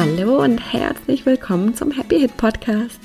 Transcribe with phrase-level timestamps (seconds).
[0.00, 3.00] Hallo und herzlich willkommen zum Happy Hit Podcast.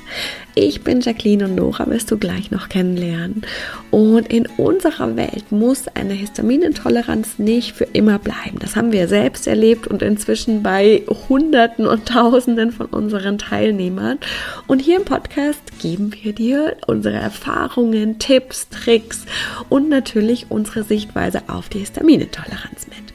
[0.53, 3.41] Ich bin Jacqueline und Nora wirst du gleich noch kennenlernen.
[3.89, 8.59] Und in unserer Welt muss eine Histaminintoleranz nicht für immer bleiben.
[8.59, 14.19] Das haben wir selbst erlebt und inzwischen bei Hunderten und Tausenden von unseren Teilnehmern.
[14.67, 19.25] Und hier im Podcast geben wir dir unsere Erfahrungen, Tipps, Tricks
[19.67, 23.12] und natürlich unsere Sichtweise auf die Histaminintoleranz mit.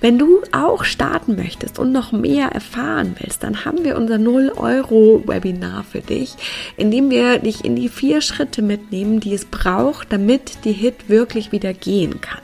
[0.00, 5.84] Wenn du auch starten möchtest und noch mehr erfahren willst, dann haben wir unser 0-Euro-Webinar
[5.84, 6.34] für dich,
[6.76, 11.08] in dem wir dich in die vier Schritte mitnehmen, die es braucht, damit die Hit
[11.08, 12.40] wirklich wieder gehen kann.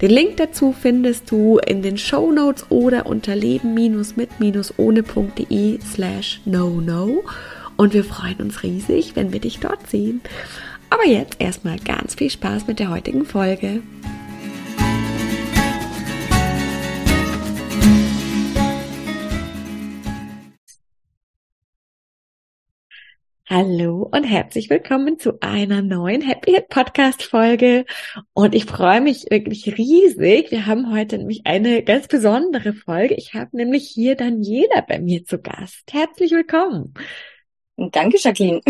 [0.00, 7.22] Den Link dazu findest du in den Show Notes oder unter leben-mit-ohne.de slash no no.
[7.76, 10.20] Und wir freuen uns riesig, wenn wir dich dort sehen.
[10.90, 13.82] Aber jetzt erstmal ganz viel Spaß mit der heutigen Folge.
[23.54, 27.84] Hallo und herzlich willkommen zu einer neuen Happy Hit Podcast Folge.
[28.32, 30.50] Und ich freue mich wirklich riesig.
[30.50, 33.12] Wir haben heute nämlich eine ganz besondere Folge.
[33.12, 35.82] Ich habe nämlich hier Daniela bei mir zu Gast.
[35.92, 36.94] Herzlich willkommen.
[37.76, 38.62] Danke, Jacqueline.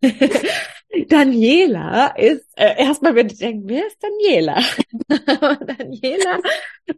[1.08, 4.60] Daniela ist, äh, erstmal würde ich denken, wer ist Daniela?
[5.66, 6.40] Daniela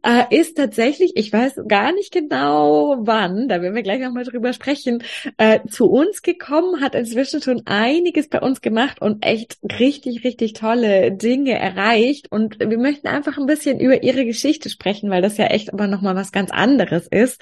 [0.02, 4.52] äh, ist tatsächlich, ich weiß gar nicht genau wann, da werden wir gleich nochmal drüber
[4.52, 5.04] sprechen,
[5.36, 10.54] äh, zu uns gekommen, hat inzwischen schon einiges bei uns gemacht und echt richtig, richtig
[10.54, 12.32] tolle Dinge erreicht.
[12.32, 15.86] Und wir möchten einfach ein bisschen über ihre Geschichte sprechen, weil das ja echt aber
[15.86, 17.40] nochmal was ganz anderes ist.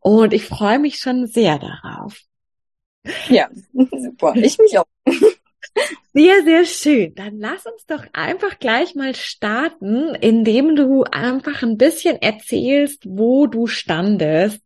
[0.00, 2.20] Und ich freue mich schon sehr darauf.
[3.28, 4.34] Ja, super.
[4.36, 4.86] Ich mich auch.
[6.12, 7.14] Sehr, sehr schön.
[7.14, 13.46] Dann lass uns doch einfach gleich mal starten, indem du einfach ein bisschen erzählst, wo
[13.46, 14.60] du standest,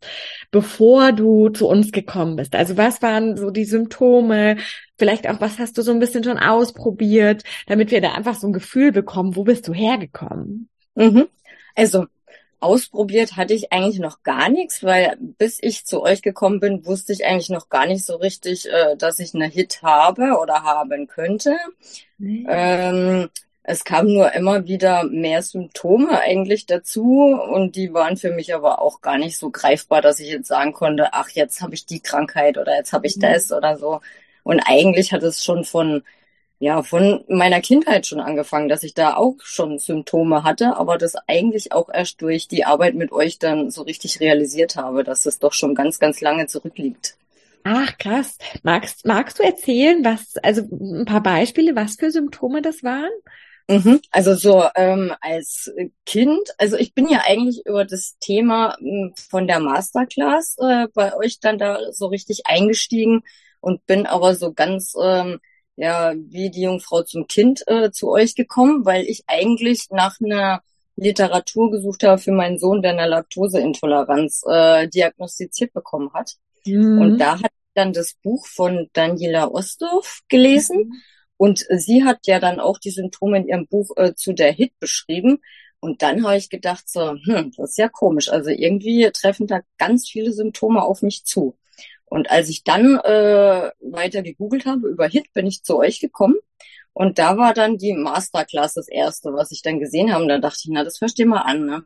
[0.50, 2.54] bevor du zu uns gekommen bist.
[2.54, 4.58] Also was waren so die Symptome?
[4.96, 8.46] Vielleicht auch, was hast du so ein bisschen schon ausprobiert, damit wir da einfach so
[8.46, 10.68] ein Gefühl bekommen, wo bist du hergekommen?
[10.94, 11.26] Mhm.
[11.74, 12.06] Also
[12.60, 17.12] ausprobiert hatte ich eigentlich noch gar nichts, weil bis ich zu euch gekommen bin, wusste
[17.12, 21.06] ich eigentlich noch gar nicht so richtig, äh, dass ich eine Hit habe oder haben
[21.06, 21.56] könnte.
[22.18, 22.46] Mhm.
[22.48, 23.28] Ähm,
[23.62, 28.80] es kamen nur immer wieder mehr Symptome eigentlich dazu und die waren für mich aber
[28.80, 32.00] auch gar nicht so greifbar, dass ich jetzt sagen konnte, ach, jetzt habe ich die
[32.00, 33.20] Krankheit oder jetzt habe ich mhm.
[33.22, 34.00] das oder so.
[34.42, 36.02] Und eigentlich hat es schon von
[36.60, 41.14] ja, von meiner Kindheit schon angefangen, dass ich da auch schon Symptome hatte, aber das
[41.26, 45.38] eigentlich auch erst durch die Arbeit mit euch dann so richtig realisiert habe, dass es
[45.38, 47.16] doch schon ganz, ganz lange zurückliegt.
[47.64, 48.36] Ach, krass.
[48.62, 53.10] Magst, magst du erzählen, was, also ein paar Beispiele, was für Symptome das waren?
[53.70, 54.00] Mhm.
[54.10, 55.72] Also so ähm, als
[56.04, 61.16] Kind, also ich bin ja eigentlich über das Thema hm, von der Masterclass äh, bei
[61.16, 63.22] euch dann da so richtig eingestiegen
[63.60, 65.40] und bin aber so ganz ähm,
[65.80, 70.62] ja wie die Jungfrau zum Kind äh, zu euch gekommen, weil ich eigentlich nach einer
[70.96, 76.36] Literatur gesucht habe für meinen Sohn, der eine Laktoseintoleranz äh, diagnostiziert bekommen hat.
[76.66, 77.00] Mhm.
[77.00, 80.88] Und da hat dann das Buch von Daniela Ostdorf gelesen.
[80.88, 80.92] Mhm.
[81.36, 84.78] Und sie hat ja dann auch die Symptome in ihrem Buch äh, zu der HIT
[84.78, 85.40] beschrieben.
[85.80, 88.28] Und dann habe ich gedacht so, hm, das ist ja komisch.
[88.28, 91.56] Also irgendwie treffen da ganz viele Symptome auf mich zu.
[92.10, 96.34] Und als ich dann äh, weiter gegoogelt habe über HIT, bin ich zu euch gekommen.
[96.92, 100.24] Und da war dann die Masterclass das erste, was ich dann gesehen habe.
[100.24, 101.66] Und da dachte ich, na, das verstehe mal an.
[101.66, 101.84] Ne?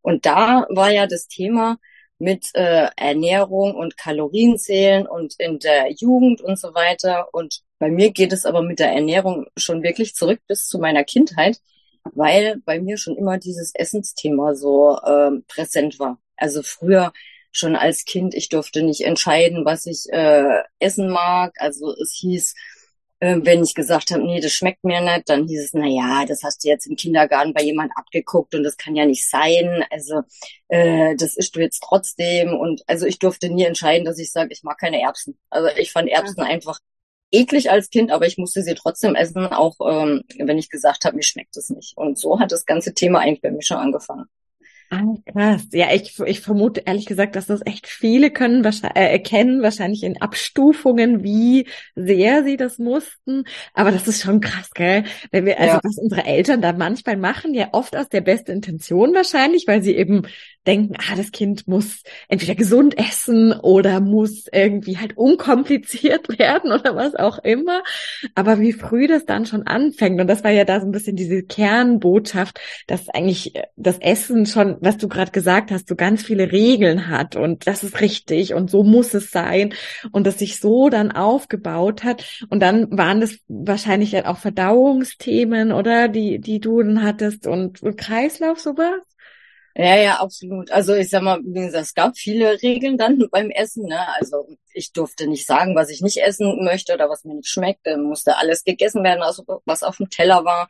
[0.00, 1.76] Und da war ja das Thema
[2.18, 7.28] mit äh, Ernährung und Kalorienzählen und in der Jugend und so weiter.
[7.34, 11.04] Und bei mir geht es aber mit der Ernährung schon wirklich zurück bis zu meiner
[11.04, 11.60] Kindheit,
[12.14, 16.18] weil bei mir schon immer dieses Essensthema so äh, präsent war.
[16.36, 17.12] Also früher
[17.56, 21.54] schon als Kind, ich durfte nicht entscheiden, was ich äh, essen mag.
[21.58, 22.54] Also es hieß,
[23.20, 26.24] äh, wenn ich gesagt habe, nee, das schmeckt mir nicht, dann hieß es, na ja,
[26.26, 29.84] das hast du jetzt im Kindergarten bei jemand abgeguckt und das kann ja nicht sein.
[29.90, 30.22] Also
[30.68, 32.54] äh, das isst du jetzt trotzdem.
[32.54, 35.38] Und also ich durfte nie entscheiden, dass ich sage, ich mag keine Erbsen.
[35.50, 36.44] Also ich fand Erbsen ja.
[36.44, 36.78] einfach
[37.30, 41.16] eklig als Kind, aber ich musste sie trotzdem essen, auch ähm, wenn ich gesagt habe,
[41.16, 41.96] mir schmeckt es nicht.
[41.96, 44.26] Und so hat das ganze Thema eigentlich bei mir schon angefangen.
[44.88, 45.02] Ah,
[45.32, 45.66] krass.
[45.72, 50.04] Ja, ich, ich vermute ehrlich gesagt, dass das echt viele können wahrscheinlich, äh, erkennen, wahrscheinlich
[50.04, 51.66] in Abstufungen, wie
[51.96, 53.44] sehr sie das mussten.
[53.74, 55.02] Aber das ist schon krass, gell?
[55.32, 55.80] Wenn wir, also ja.
[55.82, 59.96] was unsere Eltern da manchmal machen, ja oft aus der besten Intention wahrscheinlich, weil sie
[59.96, 60.22] eben
[60.66, 66.94] denken, ah, das Kind muss entweder gesund essen oder muss irgendwie halt unkompliziert werden oder
[66.96, 67.82] was auch immer.
[68.34, 71.16] Aber wie früh das dann schon anfängt, und das war ja da so ein bisschen
[71.16, 76.22] diese Kernbotschaft, dass eigentlich das Essen schon schon, was du gerade gesagt hast, so ganz
[76.22, 79.74] viele Regeln hat und das ist richtig und so muss es sein
[80.12, 85.72] und das sich so dann aufgebaut hat und dann waren das wahrscheinlich dann auch Verdauungsthemen
[85.72, 89.00] oder die die du dann hattest und, und Kreislauf sowas.
[89.78, 90.70] Ja, ja, absolut.
[90.70, 93.84] Also ich sag mal, wie gesagt, es gab viele Regeln dann beim Essen.
[93.86, 93.98] Ne?
[94.18, 97.86] Also ich durfte nicht sagen, was ich nicht essen möchte oder was mir nicht schmeckt.
[97.86, 100.68] Dann musste alles gegessen werden, also was auf dem Teller war.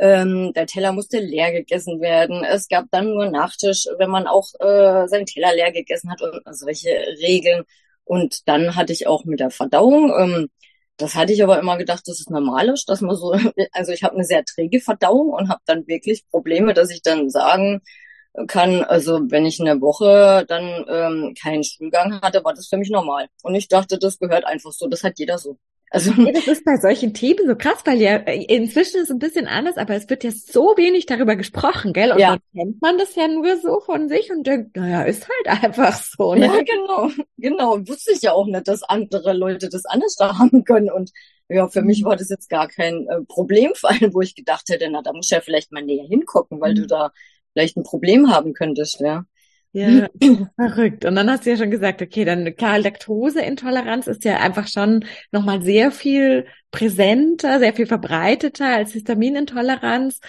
[0.00, 2.42] Ähm, der Teller musste leer gegessen werden.
[2.42, 6.42] Es gab dann nur Nachtisch, wenn man auch äh, seinen Teller leer gegessen hat und
[6.56, 7.62] solche Regeln.
[8.04, 10.48] Und dann hatte ich auch mit der Verdauung, ähm,
[10.96, 13.32] das hatte ich aber immer gedacht, das ist normalisch, dass man so,
[13.72, 17.30] also ich habe eine sehr träge Verdauung und habe dann wirklich Probleme, dass ich dann
[17.30, 17.80] sagen
[18.46, 22.90] kann, also wenn ich eine Woche dann ähm, keinen Stuhlgang hatte, war das für mich
[22.90, 23.26] normal.
[23.42, 25.58] Und ich dachte, das gehört einfach so, das hat jeder so.
[25.92, 29.10] Also ja, das ist bei solchen Themen so krass, weil ja äh, inzwischen ist es
[29.10, 32.12] ein bisschen anders, aber es wird ja so wenig darüber gesprochen, gell?
[32.12, 32.30] Und ja.
[32.30, 36.00] dann kennt man das ja nur so von sich und denkt, naja, ist halt einfach
[36.00, 36.34] so.
[36.36, 36.46] Ne?
[36.46, 37.88] Ja, genau, genau.
[37.88, 40.92] Wusste ich ja auch nicht, dass andere Leute das anders da haben können.
[40.92, 41.10] Und
[41.48, 42.06] ja, für mich mhm.
[42.06, 45.32] war das jetzt gar kein äh, Problemfall, wo ich gedacht hätte, na, da muss ich
[45.32, 46.76] ja vielleicht mal näher hingucken, weil mhm.
[46.76, 47.10] du da
[47.52, 49.24] vielleicht ein Problem haben könntest, ja.
[49.72, 50.08] Ja,
[50.56, 51.04] verrückt.
[51.04, 55.04] Und dann hast du ja schon gesagt, okay, dann klar, Laktoseintoleranz ist ja einfach schon
[55.30, 60.20] nochmal sehr viel präsenter, sehr viel verbreiteter als Histaminintoleranz.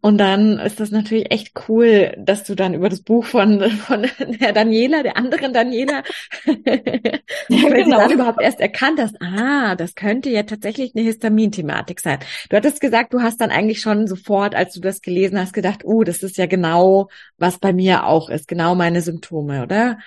[0.00, 4.06] Und dann ist das natürlich echt cool, dass du dann über das Buch von, von
[4.18, 6.02] der Daniela, der anderen Daniela,
[6.46, 6.54] ja,
[7.68, 7.98] genau.
[7.98, 12.18] dann überhaupt erst erkannt hast, ah, das könnte ja tatsächlich eine Histamin-Thematik sein.
[12.48, 15.84] Du hattest gesagt, du hast dann eigentlich schon sofort, als du das gelesen hast, gedacht,
[15.84, 19.98] oh, uh, das ist ja genau, was bei mir auch ist, genau meine Symptome, oder?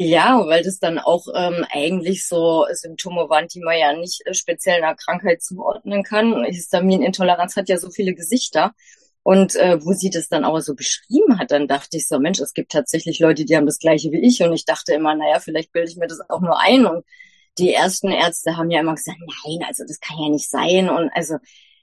[0.00, 4.34] Ja, weil das dann auch ähm, eigentlich so Symptome waren, die man ja nicht äh,
[4.34, 6.44] speziell einer Krankheit zuordnen kann.
[6.44, 8.72] Histaminintoleranz hat ja so viele Gesichter.
[9.24, 12.38] Und äh, wo sie das dann auch so beschrieben hat, dann dachte ich so, Mensch,
[12.40, 14.40] es gibt tatsächlich Leute, die haben das gleiche wie ich.
[14.42, 16.86] Und ich dachte immer, naja, vielleicht bilde ich mir das auch nur ein.
[16.86, 17.04] Und
[17.58, 20.88] die ersten Ärzte haben ja immer gesagt, nein, also das kann ja nicht sein.
[20.90, 21.38] Und also,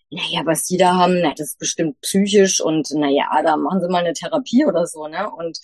[0.10, 3.90] naja, was die da haben, na, das ist bestimmt psychisch und naja, da machen sie
[3.90, 5.30] mal eine Therapie oder so, ne?
[5.30, 5.60] Und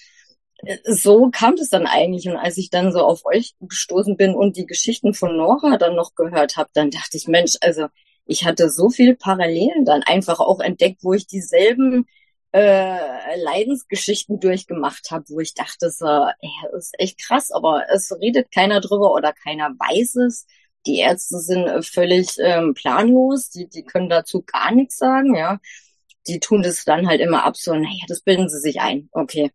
[0.86, 2.28] so kam es dann eigentlich.
[2.28, 5.96] Und als ich dann so auf euch gestoßen bin und die Geschichten von Nora dann
[5.96, 7.88] noch gehört habe, dann dachte ich, Mensch, also
[8.26, 12.06] ich hatte so viele Parallelen dann einfach auch entdeckt, wo ich dieselben
[12.54, 18.12] äh, Leidensgeschichten durchgemacht habe, wo ich dachte, so, ey, das ist echt krass, aber es
[18.20, 20.46] redet keiner drüber oder keiner weiß es.
[20.86, 25.60] Die Ärzte sind äh, völlig ähm, planlos, die, die können dazu gar nichts sagen, ja.
[26.28, 29.10] Die tun das dann halt immer ab, so, naja, das bilden sie sich ein.
[29.12, 29.52] Okay,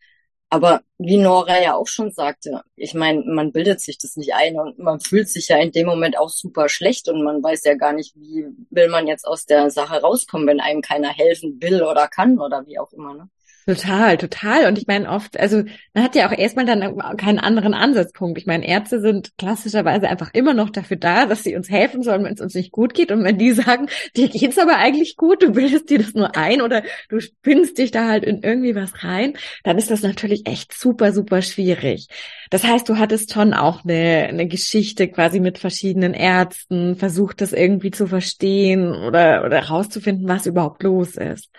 [0.48, 4.58] aber wie Nora ja auch schon sagte, ich meine, man bildet sich das nicht ein
[4.58, 7.74] und man fühlt sich ja in dem Moment auch super schlecht und man weiß ja
[7.74, 11.82] gar nicht, wie will man jetzt aus der Sache rauskommen, wenn einem keiner helfen will
[11.82, 13.14] oder kann oder wie auch immer.
[13.14, 13.28] Ne?
[13.68, 14.66] Total, total.
[14.68, 18.38] Und ich meine oft, also man hat ja auch erstmal dann keinen anderen Ansatzpunkt.
[18.38, 22.22] Ich meine, Ärzte sind klassischerweise einfach immer noch dafür da, dass sie uns helfen sollen,
[22.22, 23.10] wenn es uns nicht gut geht.
[23.10, 26.62] Und wenn die sagen, dir geht's aber eigentlich gut, du bildest dir das nur ein
[26.62, 30.72] oder du spinnst dich da halt in irgendwie was rein, dann ist das natürlich echt
[30.72, 32.06] super, super schwierig.
[32.50, 37.52] Das heißt, du hattest schon auch eine, eine Geschichte quasi mit verschiedenen Ärzten, versucht das
[37.52, 41.50] irgendwie zu verstehen oder, oder herauszufinden, was überhaupt los ist.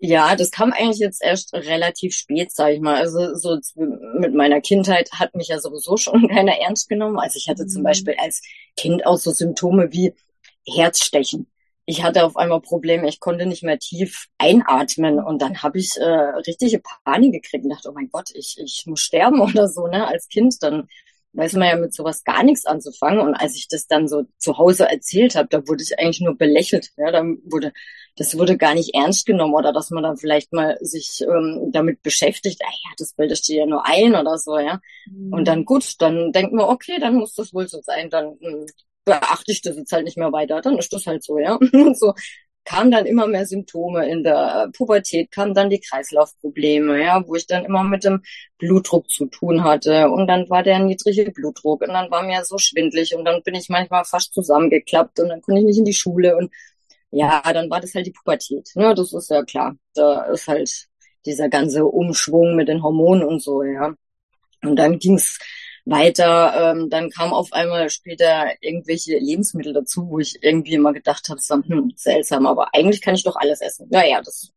[0.00, 2.96] Ja, das kam eigentlich jetzt erst relativ spät, sag ich mal.
[2.96, 7.18] Also so mit meiner Kindheit hat mich ja sowieso schon keiner ernst genommen.
[7.18, 7.68] Also ich hatte mhm.
[7.68, 8.42] zum Beispiel als
[8.76, 10.14] Kind auch so Symptome wie
[10.66, 11.50] Herzstechen.
[11.84, 15.96] Ich hatte auf einmal Probleme, ich konnte nicht mehr tief einatmen und dann habe ich
[15.96, 19.86] äh, richtige Panik gekriegt und dachte, oh mein Gott, ich, ich muss sterben oder so,
[19.86, 20.06] ne?
[20.06, 20.86] Als Kind dann
[21.32, 23.20] weiß man ja mit sowas gar nichts anzufangen.
[23.20, 26.36] Und als ich das dann so zu Hause erzählt habe, da wurde ich eigentlich nur
[26.36, 26.90] belächelt.
[26.96, 27.72] Ja, dann wurde,
[28.18, 32.02] das wurde gar nicht ernst genommen oder dass man dann vielleicht mal sich ähm, damit
[32.02, 34.80] beschäftigt, ah ja, das bildest du ja nur ein oder so, ja.
[35.06, 35.32] Mhm.
[35.32, 38.50] Und dann gut, dann denkt man, okay, dann muss das wohl so sein, dann mh,
[38.50, 38.66] hm,
[39.04, 41.54] beachte ich das jetzt halt nicht mehr weiter, dann ist das halt so, ja.
[41.54, 42.12] Und so
[42.64, 47.46] kamen dann immer mehr Symptome in der Pubertät, kamen dann die Kreislaufprobleme, ja, wo ich
[47.46, 48.22] dann immer mit dem
[48.58, 52.58] Blutdruck zu tun hatte und dann war der niedrige Blutdruck und dann war mir so
[52.58, 55.94] schwindlig und dann bin ich manchmal fast zusammengeklappt und dann konnte ich nicht in die
[55.94, 56.52] Schule und
[57.10, 60.88] ja, dann war das halt die Pubertät, ne, das ist ja klar, da ist halt
[61.26, 63.94] dieser ganze Umschwung mit den Hormonen und so, ja.
[64.62, 65.38] Und dann ging's
[65.84, 66.72] weiter.
[66.72, 71.40] Ähm, dann kam auf einmal später irgendwelche Lebensmittel dazu, wo ich irgendwie immer gedacht habe,
[71.40, 73.88] so, hm, seltsam, aber eigentlich kann ich doch alles essen.
[73.90, 74.50] Naja, das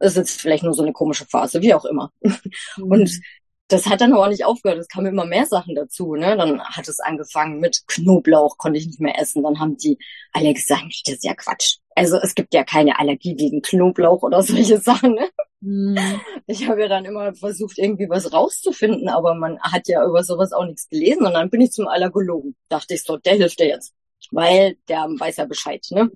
[0.00, 2.12] ist jetzt vielleicht nur so eine komische Phase, wie auch immer.
[2.76, 2.90] Mhm.
[2.90, 3.20] Und
[3.68, 4.78] das hat dann aber nicht aufgehört.
[4.78, 6.14] Es kamen immer mehr Sachen dazu.
[6.14, 6.36] Ne?
[6.36, 9.42] Dann hat es angefangen mit Knoblauch, konnte ich nicht mehr essen.
[9.42, 9.98] Dann haben die
[10.32, 11.78] alle gesagt, das ist ja Quatsch.
[11.94, 15.14] Also es gibt ja keine Allergie gegen Knoblauch oder solche Sachen.
[15.14, 15.28] Ne?
[15.60, 15.98] Mhm.
[16.46, 20.52] ich habe ja dann immer versucht, irgendwie was rauszufinden, aber man hat ja über sowas
[20.52, 21.26] auch nichts gelesen.
[21.26, 22.56] Und dann bin ich zum Allergologen.
[22.68, 23.94] Dachte ich so, der hilft dir jetzt.
[24.30, 26.10] Weil der weiß ja Bescheid, ne?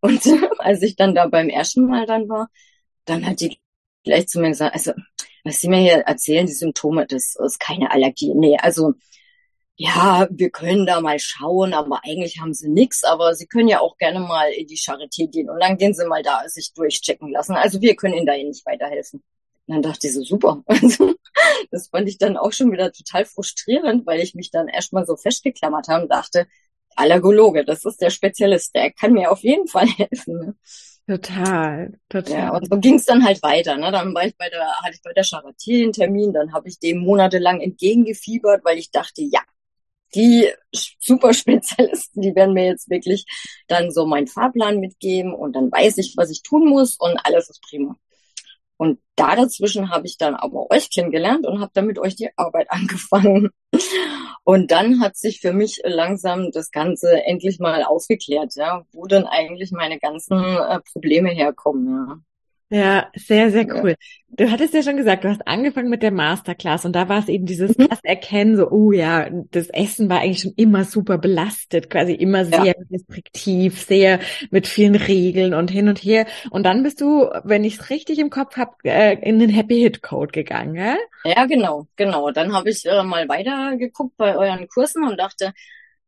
[0.00, 0.22] Und
[0.58, 2.48] als ich dann da beim ersten Mal dann war,
[3.04, 3.58] dann hat die
[4.04, 4.92] gleich zu mir gesagt, also,
[5.44, 8.32] was Sie mir hier erzählen, die Symptome, das ist keine Allergie.
[8.34, 8.94] Nee, also
[9.82, 13.80] ja, wir können da mal schauen, aber eigentlich haben sie nichts, aber sie können ja
[13.80, 17.32] auch gerne mal in die Charité gehen und dann gehen sie mal da sich durchchecken
[17.32, 17.56] lassen.
[17.56, 19.24] Also wir können ihnen da eh nicht weiterhelfen.
[19.66, 20.62] Und dann dachte ich so, super.
[20.68, 21.14] Also,
[21.70, 25.16] das fand ich dann auch schon wieder total frustrierend, weil ich mich dann erstmal so
[25.16, 26.46] festgeklammert habe und dachte,
[26.94, 30.38] Allergologe, das ist der Spezialist, der kann mir auf jeden Fall helfen.
[30.38, 30.54] Ne?
[31.08, 32.38] Total, total.
[32.38, 33.76] Ja, und so ging es dann halt weiter.
[33.76, 33.90] Ne?
[33.90, 36.78] Dann war ich bei der, hatte ich bei der Charité einen Termin, dann habe ich
[36.78, 39.40] dem monatelang entgegengefiebert, weil ich dachte, ja,
[40.14, 43.24] die Superspezialisten, die werden mir jetzt wirklich
[43.68, 47.48] dann so meinen Fahrplan mitgeben und dann weiß ich, was ich tun muss und alles
[47.50, 47.96] ist prima.
[48.76, 52.30] Und da dazwischen habe ich dann aber euch kennengelernt und habe dann mit euch die
[52.36, 53.50] Arbeit angefangen.
[54.44, 59.24] Und dann hat sich für mich langsam das Ganze endlich mal aufgeklärt, ja, wo denn
[59.24, 61.86] eigentlich meine ganzen äh, Probleme herkommen.
[61.86, 62.18] Ja.
[62.72, 63.96] Ja, sehr, sehr cool.
[64.30, 67.28] Du hattest ja schon gesagt, du hast angefangen mit der Masterclass und da war es
[67.28, 67.88] eben dieses mhm.
[68.02, 72.64] Erkennen, so, oh ja, das Essen war eigentlich schon immer super belastet, quasi immer sehr
[72.64, 72.72] ja.
[72.90, 76.24] restriktiv, sehr mit vielen Regeln und hin und her.
[76.48, 79.78] Und dann bist du, wenn ich es richtig im Kopf habe, äh, in den Happy
[79.78, 80.96] Hit Code gegangen, gell?
[81.24, 82.30] Ja, genau, genau.
[82.30, 85.52] Dann habe ich äh, mal weiter geguckt bei euren Kursen und dachte,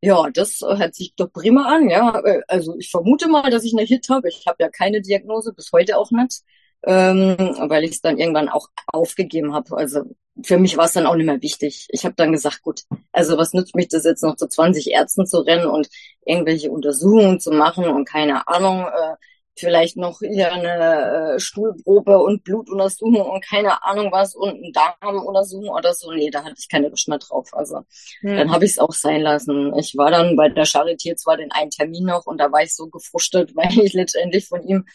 [0.01, 2.19] ja, das hört sich doch prima an, ja.
[2.25, 4.31] Äh, also ich vermute mal, dass ich eine Hit habe.
[4.31, 6.43] Ich habe ja keine Diagnose, bis heute auch nicht
[6.87, 7.37] ähm,
[7.69, 9.77] weil ich es dann irgendwann auch aufgegeben habe.
[9.77, 10.03] Also
[10.43, 11.87] für mich war es dann auch nicht mehr wichtig.
[11.91, 15.27] Ich habe dann gesagt, gut, also was nützt mich das jetzt noch zu 20 Ärzten
[15.27, 15.89] zu rennen und
[16.25, 19.15] irgendwelche Untersuchungen zu machen und keine Ahnung, äh,
[19.57, 25.69] vielleicht noch hier eine äh, Stuhlprobe und Blutuntersuchung und keine Ahnung was und ein Darmuntersuchung
[25.69, 26.13] oder so.
[26.13, 27.51] Nee, da hatte ich keine Lust mehr drauf.
[27.53, 27.83] Also
[28.21, 28.37] hm.
[28.37, 29.73] dann habe ich es auch sein lassen.
[29.79, 32.75] Ich war dann bei der Charité zwar den einen Termin noch und da war ich
[32.75, 34.87] so gefrustet, weil ich letztendlich von ihm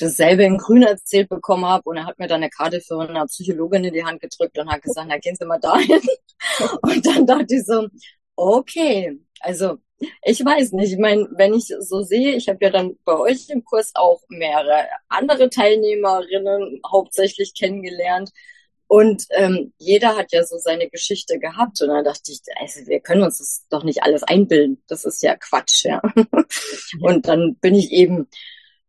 [0.00, 3.26] dasselbe in Grün erzählt bekommen habe und er hat mir dann eine Karte für eine
[3.26, 6.00] Psychologin in die Hand gedrückt und hat gesagt, na gehen Sie mal dahin.
[6.82, 7.88] Und dann dachte ich so,
[8.36, 9.78] okay, also
[10.22, 13.50] ich weiß nicht, ich meine, wenn ich so sehe, ich habe ja dann bei euch
[13.50, 18.30] im Kurs auch mehrere andere Teilnehmerinnen hauptsächlich kennengelernt.
[18.86, 21.80] Und ähm, jeder hat ja so seine Geschichte gehabt.
[21.80, 24.82] Und dann dachte ich, also wir können uns das doch nicht alles einbilden.
[24.88, 26.02] Das ist ja Quatsch, ja.
[27.00, 28.26] Und dann bin ich eben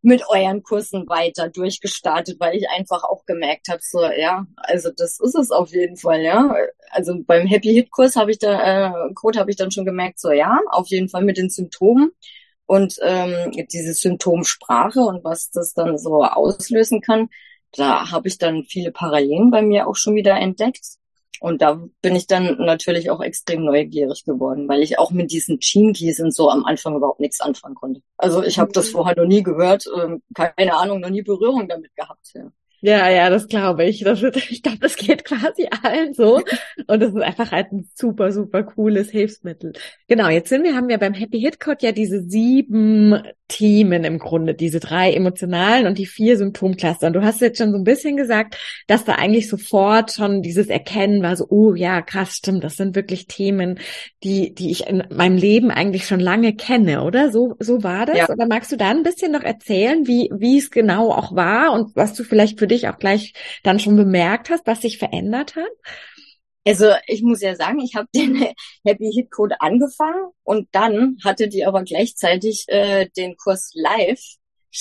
[0.02, 5.20] mit euren Kursen weiter durchgestartet, weil ich einfach auch gemerkt habe, so ja, also das
[5.20, 6.54] ist es auf jeden Fall, ja.
[6.90, 10.18] Also beim Happy Hit Kurs habe ich da äh, Code habe ich dann schon gemerkt,
[10.20, 12.10] so ja, auf jeden Fall mit den Symptomen
[12.66, 17.28] und ähm, diese Symptomsprache und was das dann so auslösen kann,
[17.72, 20.98] da habe ich dann viele Parallelen bei mir auch schon wieder entdeckt.
[21.42, 25.58] Und da bin ich dann natürlich auch extrem neugierig geworden, weil ich auch mit diesen
[25.58, 28.00] Keys und so am Anfang überhaupt nichts anfangen konnte.
[28.16, 28.92] Also ich habe das mhm.
[28.92, 32.30] vorher noch nie gehört, ähm, keine Ahnung, noch nie Berührung damit gehabt.
[32.32, 32.44] Ja.
[32.84, 34.00] Ja, ja, das glaube ich.
[34.00, 36.42] Das wird, ich glaube, das geht quasi allen so.
[36.88, 39.72] Und das ist einfach halt ein super, super cooles Hilfsmittel.
[40.08, 44.18] Genau, jetzt sind wir, haben wir beim Happy Hit Code ja diese sieben Themen im
[44.18, 47.06] Grunde, diese drei emotionalen und die vier Symptomcluster.
[47.06, 48.56] Und du hast jetzt schon so ein bisschen gesagt,
[48.88, 52.96] dass da eigentlich sofort schon dieses Erkennen war, so, oh ja, krass, stimmt, das sind
[52.96, 53.78] wirklich Themen,
[54.24, 57.30] die, die ich in meinem Leben eigentlich schon lange kenne, oder?
[57.30, 58.16] So, so war das?
[58.16, 58.28] Ja.
[58.30, 61.94] Oder magst du da ein bisschen noch erzählen, wie, wie es genau auch war und
[61.94, 65.70] was du vielleicht für dich auch gleich dann schon bemerkt hast, was sich verändert hat?
[66.64, 68.46] Also ich muss ja sagen, ich habe den
[68.84, 74.20] Happy Hit Code angefangen und dann hatte die aber gleichzeitig äh, den Kurs live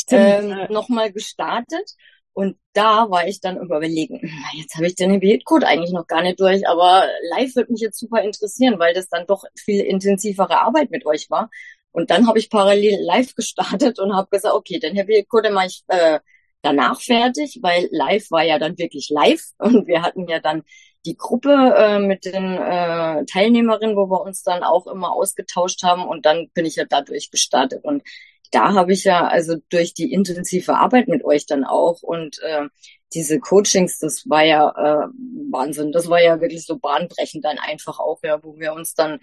[0.10, 1.92] ähm, nochmal gestartet.
[2.34, 4.22] Und da war ich dann überlegen,
[4.54, 7.06] jetzt habe ich den Happy Hit Code eigentlich noch gar nicht durch, aber
[7.36, 11.30] live wird mich jetzt super interessieren, weil das dann doch viel intensivere Arbeit mit euch
[11.30, 11.50] war.
[11.92, 15.52] Und dann habe ich parallel live gestartet und habe gesagt, okay, den Happy Hit Code
[15.52, 16.20] mache ich äh,
[16.62, 19.44] danach fertig, weil live war ja dann wirklich live.
[19.58, 20.64] Und wir hatten ja dann
[21.06, 26.06] die Gruppe äh, mit den äh, Teilnehmerinnen, wo wir uns dann auch immer ausgetauscht haben.
[26.06, 27.84] Und dann bin ich ja dadurch gestartet.
[27.84, 28.04] Und
[28.52, 32.68] da habe ich ja also durch die intensive Arbeit mit euch dann auch und äh,
[33.14, 35.08] diese Coachings, das war ja äh,
[35.52, 39.20] Wahnsinn, das war ja wirklich so bahnbrechend dann einfach auch, ja, wo wir uns dann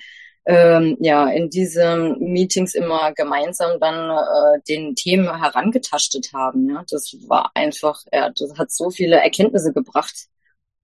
[0.48, 6.70] ähm, ja in diesen Meetings immer gemeinsam dann äh, den Themen herangetastet haben.
[6.70, 10.26] Ja, das war einfach, ja, das hat so viele Erkenntnisse gebracht.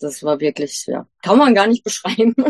[0.00, 2.34] Das war wirklich, ja, kann man gar nicht beschreiben.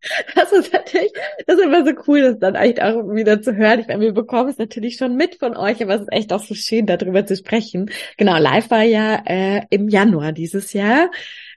[0.34, 1.12] das ist natürlich,
[1.46, 3.80] das ist immer so cool, das dann eigentlich auch wieder zu hören.
[3.80, 6.42] Ich meine, wir bekommen es natürlich schon mit von euch, aber es ist echt auch
[6.42, 7.90] so schön, darüber zu sprechen.
[8.16, 11.10] Genau, live war ja äh, im Januar dieses Jahr.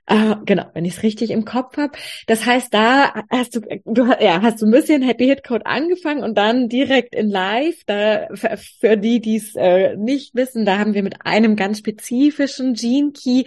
[0.05, 1.93] Äh, genau, wenn ich es richtig im Kopf habe.
[2.27, 6.23] Das heißt, da hast du, du ja, hast du ein bisschen Happy Hit Code angefangen
[6.23, 7.83] und dann direkt in Live.
[7.85, 11.77] Da für, für die, die es äh, nicht wissen, da haben wir mit einem ganz
[11.77, 13.45] spezifischen Gene Key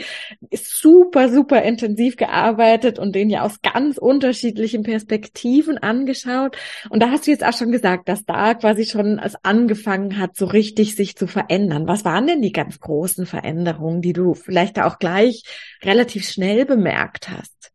[0.54, 6.56] super, super intensiv gearbeitet und den ja aus ganz unterschiedlichen Perspektiven angeschaut.
[6.88, 10.36] Und da hast du jetzt auch schon gesagt, dass da quasi schon es angefangen hat,
[10.36, 11.86] so richtig sich zu verändern.
[11.86, 15.42] Was waren denn die ganz großen Veränderungen, die du vielleicht auch gleich
[15.82, 17.72] relativ schnell schnell bemerkt hast?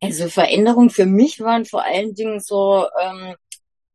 [0.00, 3.36] Also Veränderungen für mich waren vor allen Dingen so ähm,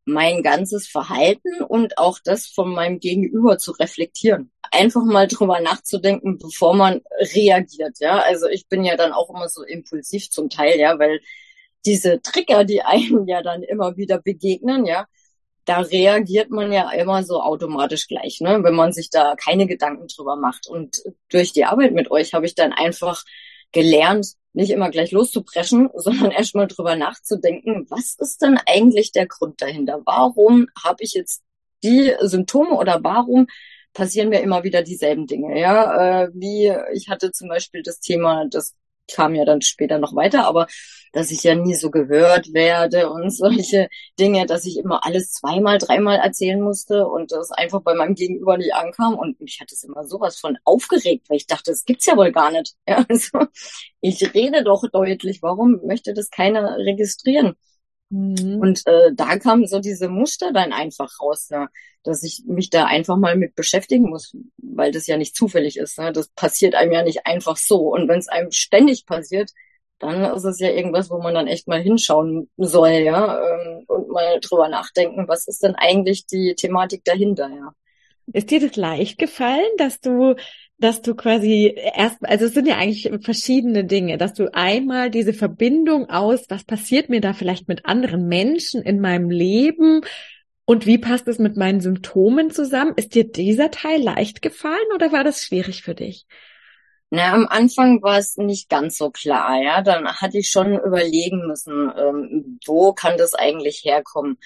[0.06, 4.50] mein ganzes Verhalten und auch das von meinem Gegenüber zu reflektieren.
[4.70, 7.02] Einfach mal drüber nachzudenken, bevor man
[7.34, 7.98] reagiert.
[8.00, 11.20] Ja, also ich bin ja dann auch immer so impulsiv zum Teil, ja, weil
[11.84, 15.06] diese Trigger, die einem ja dann immer wieder begegnen, ja,
[15.66, 20.06] da reagiert man ja immer so automatisch gleich, ne, wenn man sich da keine Gedanken
[20.08, 20.66] drüber macht.
[20.66, 23.24] Und durch die Arbeit mit euch habe ich dann einfach
[23.72, 29.60] gelernt, nicht immer gleich loszupreschen, sondern erstmal drüber nachzudenken, was ist denn eigentlich der Grund
[29.62, 30.00] dahinter?
[30.04, 31.42] Warum habe ich jetzt
[31.82, 33.46] die Symptome oder warum
[33.92, 35.58] passieren mir immer wieder dieselben Dinge?
[35.58, 38.74] Ja, äh, wie ich hatte zum Beispiel das Thema, das
[39.12, 40.66] kam ja dann später noch weiter, aber
[41.12, 43.88] dass ich ja nie so gehört werde und solche
[44.18, 48.56] Dinge, dass ich immer alles zweimal, dreimal erzählen musste und das einfach bei meinem Gegenüber
[48.56, 52.06] nicht ankam und mich hat es immer sowas von aufgeregt, weil ich dachte, das gibt's
[52.06, 52.74] ja wohl gar nicht.
[52.88, 53.46] Ja, also
[54.00, 57.54] ich rede doch deutlich, warum möchte das keiner registrieren?
[58.10, 58.58] Mhm.
[58.60, 61.68] Und äh, da kamen so diese Muster dann einfach raus, ne?
[62.04, 65.98] dass ich mich da einfach mal mit beschäftigen muss, weil das ja nicht zufällig ist.
[65.98, 66.12] Ne?
[66.12, 67.92] Das passiert einem ja nicht einfach so.
[67.92, 69.50] Und wenn es einem ständig passiert,
[69.98, 74.08] dann ist es ja irgendwas, wo man dann echt mal hinschauen soll, ja, ähm, und
[74.08, 77.72] mal drüber nachdenken, was ist denn eigentlich die Thematik dahinter, ja.
[78.32, 80.36] Ist dir das leicht gefallen, dass du
[80.78, 85.32] dass du quasi erst, also es sind ja eigentlich verschiedene Dinge, dass du einmal diese
[85.32, 90.02] Verbindung aus, was passiert mir da vielleicht mit anderen Menschen in meinem Leben
[90.64, 92.92] und wie passt es mit meinen Symptomen zusammen?
[92.96, 96.26] Ist dir dieser Teil leicht gefallen oder war das schwierig für dich?
[97.10, 99.80] Na, am Anfang war es nicht ganz so klar, ja.
[99.80, 104.36] Dann hatte ich schon überlegen müssen, ähm, wo kann das eigentlich herkommen.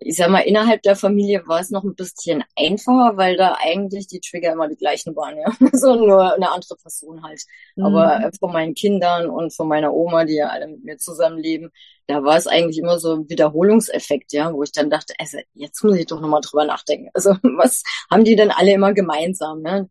[0.00, 4.06] Ich sag mal, innerhalb der Familie war es noch ein bisschen einfacher, weil da eigentlich
[4.06, 5.50] die Trigger immer die gleichen waren, ja.
[5.72, 7.42] so nur eine andere Person halt.
[7.76, 7.84] Mhm.
[7.86, 11.70] Aber äh, von meinen Kindern und von meiner Oma, die ja alle mit mir zusammenleben,
[12.06, 15.82] da war es eigentlich immer so ein Wiederholungseffekt, ja, wo ich dann dachte, also jetzt
[15.82, 17.08] muss ich doch nochmal drüber nachdenken.
[17.14, 19.88] Also was haben die denn alle immer gemeinsam, ne?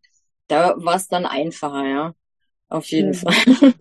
[0.48, 2.14] Da war es dann einfacher, ja.
[2.70, 3.14] Auf jeden mhm.
[3.14, 3.34] Fall.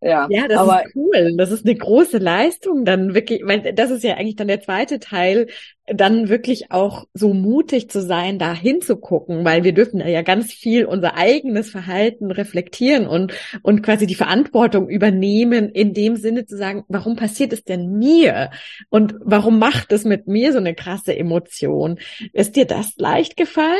[0.00, 1.36] ja, ja, das aber, ist cool.
[1.36, 4.98] Das ist eine große Leistung, dann wirklich, weil das ist ja eigentlich dann der zweite
[4.98, 5.46] Teil,
[5.86, 10.84] dann wirklich auch so mutig zu sein, da hinzugucken, weil wir dürfen ja ganz viel
[10.84, 16.84] unser eigenes Verhalten reflektieren und, und quasi die Verantwortung übernehmen, in dem Sinne zu sagen,
[16.88, 18.50] warum passiert es denn mir?
[18.90, 22.00] Und warum macht es mit mir so eine krasse Emotion?
[22.32, 23.78] Ist dir das leicht gefallen?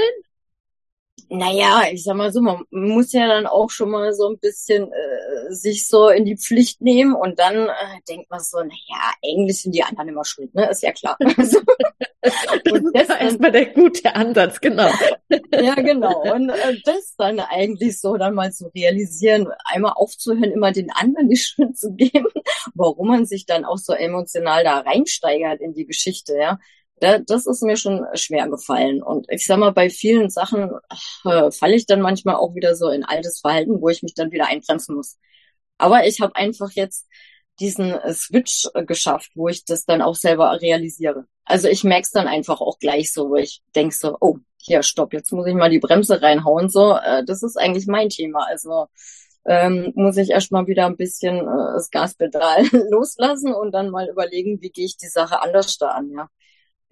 [1.28, 4.92] Naja, ich sag mal so, man muss ja dann auch schon mal so ein bisschen
[4.92, 9.62] äh, sich so in die Pflicht nehmen und dann äh, denkt man so, naja, eigentlich
[9.62, 10.68] sind die anderen immer schuld, ne?
[10.70, 11.16] Ist ja klar.
[11.36, 11.58] Also,
[12.72, 14.88] und das ist erstmal der gute Ansatz, genau.
[15.52, 16.22] ja, genau.
[16.32, 21.28] Und äh, das dann eigentlich so dann mal zu realisieren, einmal aufzuhören, immer den anderen
[21.28, 22.28] die Schuld zu geben,
[22.74, 26.58] warum man sich dann auch so emotional da reinsteigert in die Geschichte, ja
[27.00, 29.02] da, das ist mir schon schwer gefallen.
[29.02, 30.70] Und ich sag mal, bei vielen Sachen
[31.24, 34.32] äh, falle ich dann manchmal auch wieder so in altes Verhalten, wo ich mich dann
[34.32, 35.18] wieder einbremsen muss.
[35.78, 37.06] Aber ich habe einfach jetzt
[37.60, 41.26] diesen äh, Switch äh, geschafft, wo ich das dann auch selber realisiere.
[41.44, 45.12] Also ich merk's dann einfach auch gleich so, wo ich denk so, oh, hier, stopp,
[45.12, 46.68] jetzt muss ich mal die Bremse reinhauen.
[46.68, 48.46] So, äh, das ist eigentlich mein Thema.
[48.46, 48.86] Also
[49.46, 54.60] ähm, muss ich erstmal wieder ein bisschen äh, das Gaspedal loslassen und dann mal überlegen,
[54.62, 56.28] wie gehe ich die Sache anders da an, ja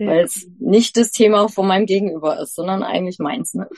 [0.02, 0.10] ja.
[0.10, 3.54] weil es nicht das Thema von meinem Gegenüber ist, sondern eigentlich meins.
[3.54, 3.68] Ne?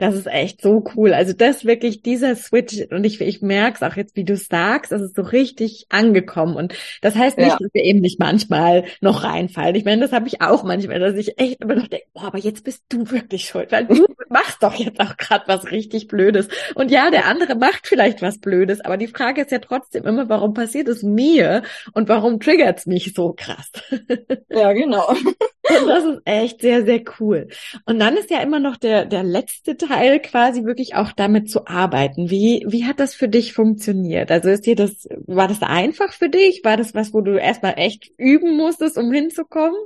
[0.00, 1.12] Das ist echt so cool.
[1.12, 4.92] Also das wirklich dieser Switch und ich, ich merke es auch jetzt, wie du sagst,
[4.92, 6.56] das ist so richtig angekommen.
[6.56, 7.58] Und das heißt nicht, ja.
[7.60, 9.74] dass wir eben nicht manchmal noch reinfallen.
[9.74, 12.38] Ich meine, das habe ich auch manchmal, dass ich echt immer noch denke, boah, aber
[12.38, 16.48] jetzt bist du wirklich schuld, weil du machst doch jetzt auch gerade was richtig Blödes.
[16.74, 20.30] Und ja, der andere macht vielleicht was Blödes, aber die Frage ist ja trotzdem immer,
[20.30, 23.70] warum passiert es mir und warum triggert es mich so krass?
[24.48, 25.14] Ja, genau.
[25.70, 27.48] Und das ist echt sehr, sehr cool.
[27.86, 31.66] Und dann ist ja immer noch der, der letzte Teil quasi wirklich auch damit zu
[31.66, 32.30] arbeiten.
[32.30, 34.30] Wie, wie hat das für dich funktioniert?
[34.30, 36.62] Also ist dir das, war das einfach für dich?
[36.64, 39.78] War das was, wo du erstmal echt üben musstest, um hinzukommen?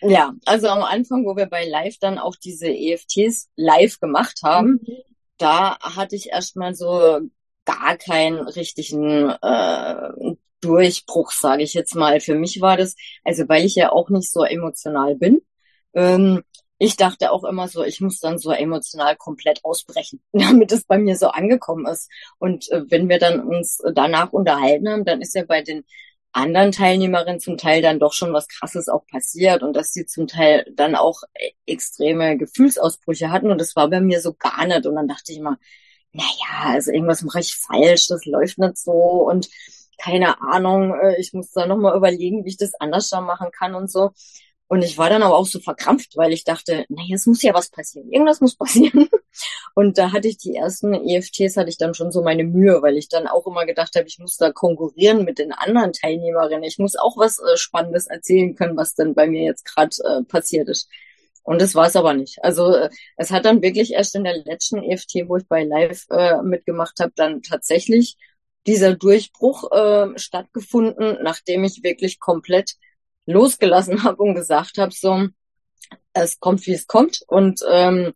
[0.00, 4.80] Ja, also am Anfang, wo wir bei Live dann auch diese EFTs live gemacht haben,
[4.82, 4.96] mhm.
[5.38, 7.20] da hatte ich erstmal so
[7.64, 10.31] gar keinen richtigen äh,
[10.62, 12.20] Durchbruch, sage ich jetzt mal.
[12.20, 15.42] Für mich war das, also weil ich ja auch nicht so emotional bin,
[15.94, 16.42] ähm,
[16.78, 20.98] ich dachte auch immer so, ich muss dann so emotional komplett ausbrechen, damit es bei
[20.98, 22.10] mir so angekommen ist.
[22.38, 25.84] Und äh, wenn wir dann uns danach unterhalten haben, dann ist ja bei den
[26.32, 30.26] anderen Teilnehmerinnen zum Teil dann doch schon was Krasses auch passiert und dass sie zum
[30.26, 34.86] Teil dann auch äh, extreme Gefühlsausbrüche hatten und das war bei mir so gar nicht.
[34.86, 35.58] Und dann dachte ich immer,
[36.12, 39.48] naja, also irgendwas mache ich falsch, das läuft nicht so und
[39.98, 43.90] keine Ahnung, äh, ich muss da nochmal überlegen, wie ich das anders machen kann und
[43.90, 44.10] so.
[44.72, 47.52] Und ich war dann aber auch so verkrampft, weil ich dachte, naja, es muss ja
[47.52, 48.10] was passieren.
[48.10, 49.06] Irgendwas muss passieren.
[49.74, 52.96] Und da hatte ich die ersten EFTs, hatte ich dann schon so meine Mühe, weil
[52.96, 56.64] ich dann auch immer gedacht habe, ich muss da konkurrieren mit den anderen Teilnehmerinnen.
[56.64, 60.22] Ich muss auch was äh, Spannendes erzählen können, was denn bei mir jetzt gerade äh,
[60.24, 60.88] passiert ist.
[61.42, 62.42] Und das war es aber nicht.
[62.42, 66.06] Also äh, es hat dann wirklich erst in der letzten EFT, wo ich bei Live
[66.08, 68.16] äh, mitgemacht habe, dann tatsächlich
[68.66, 72.74] dieser Durchbruch äh, stattgefunden, nachdem ich wirklich komplett
[73.26, 75.28] losgelassen habe und gesagt habe, so,
[76.12, 78.12] es kommt, wie es kommt und ähm,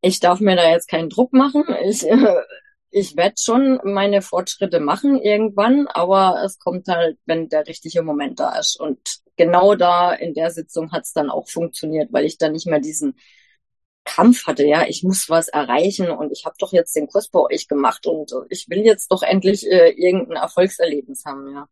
[0.00, 1.64] ich darf mir da jetzt keinen Druck machen.
[1.84, 2.42] Ich, äh,
[2.90, 8.38] ich werde schon meine Fortschritte machen irgendwann, aber es kommt halt, wenn der richtige Moment
[8.38, 8.78] da ist.
[8.78, 8.98] Und
[9.36, 12.78] genau da in der Sitzung hat es dann auch funktioniert, weil ich dann nicht mehr
[12.80, 13.16] diesen
[14.04, 17.40] Kampf hatte, ja, ich muss was erreichen und ich habe doch jetzt den Kurs bei
[17.40, 21.66] euch gemacht und ich will jetzt doch endlich äh, irgendein Erfolgserlebnis haben, ja.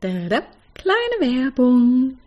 [0.00, 0.42] Da, da.
[0.74, 2.18] Kleine Werbung.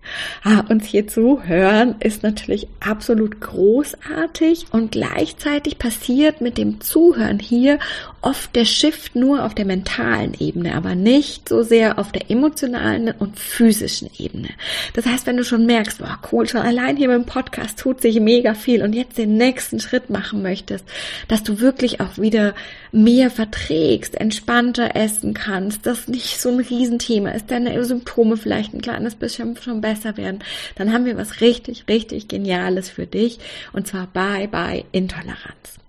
[0.43, 7.39] Ah, uns hier zu hören ist natürlich absolut großartig und gleichzeitig passiert mit dem Zuhören
[7.39, 7.79] hier
[8.25, 13.11] oft der Shift nur auf der mentalen Ebene, aber nicht so sehr auf der emotionalen
[13.11, 14.49] und physischen Ebene.
[14.93, 18.19] Das heißt, wenn du schon merkst, boah, cool, schon allein hier beim Podcast tut sich
[18.19, 20.85] mega viel und jetzt den nächsten Schritt machen möchtest,
[21.27, 22.55] dass du wirklich auch wieder
[22.91, 28.81] mehr verträgst, entspannter essen kannst, das nicht so ein Riesenthema ist, deine Symptome vielleicht ein
[28.81, 30.39] kleines bisschen schon besser werden,
[30.75, 33.37] dann haben wir was richtig, richtig Geniales für dich
[33.71, 35.84] und zwar Bye Bye Intoleranz.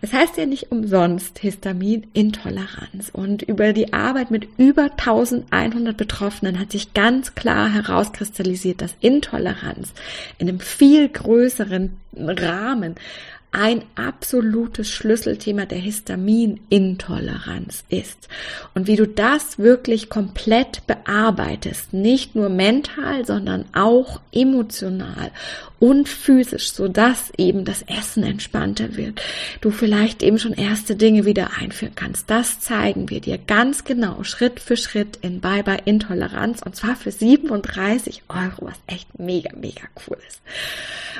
[0.00, 6.72] Es heißt ja nicht umsonst Histaminintoleranz und über die Arbeit mit über 1100 Betroffenen hat
[6.72, 9.92] sich ganz klar herauskristallisiert, dass Intoleranz
[10.38, 12.96] in einem viel größeren Rahmen
[13.54, 18.28] ein absolutes Schlüsselthema der Histaminintoleranz ist.
[18.74, 25.30] Und wie du das wirklich komplett bearbeitest, nicht nur mental, sondern auch emotional
[25.84, 29.20] und physisch, so dass eben das Essen entspannter wird.
[29.60, 32.30] Du vielleicht eben schon erste Dinge wieder einführen kannst.
[32.30, 36.96] Das zeigen wir dir ganz genau, Schritt für Schritt in Bye Bye Intoleranz und zwar
[36.96, 40.40] für 37 Euro, was echt mega, mega cool ist.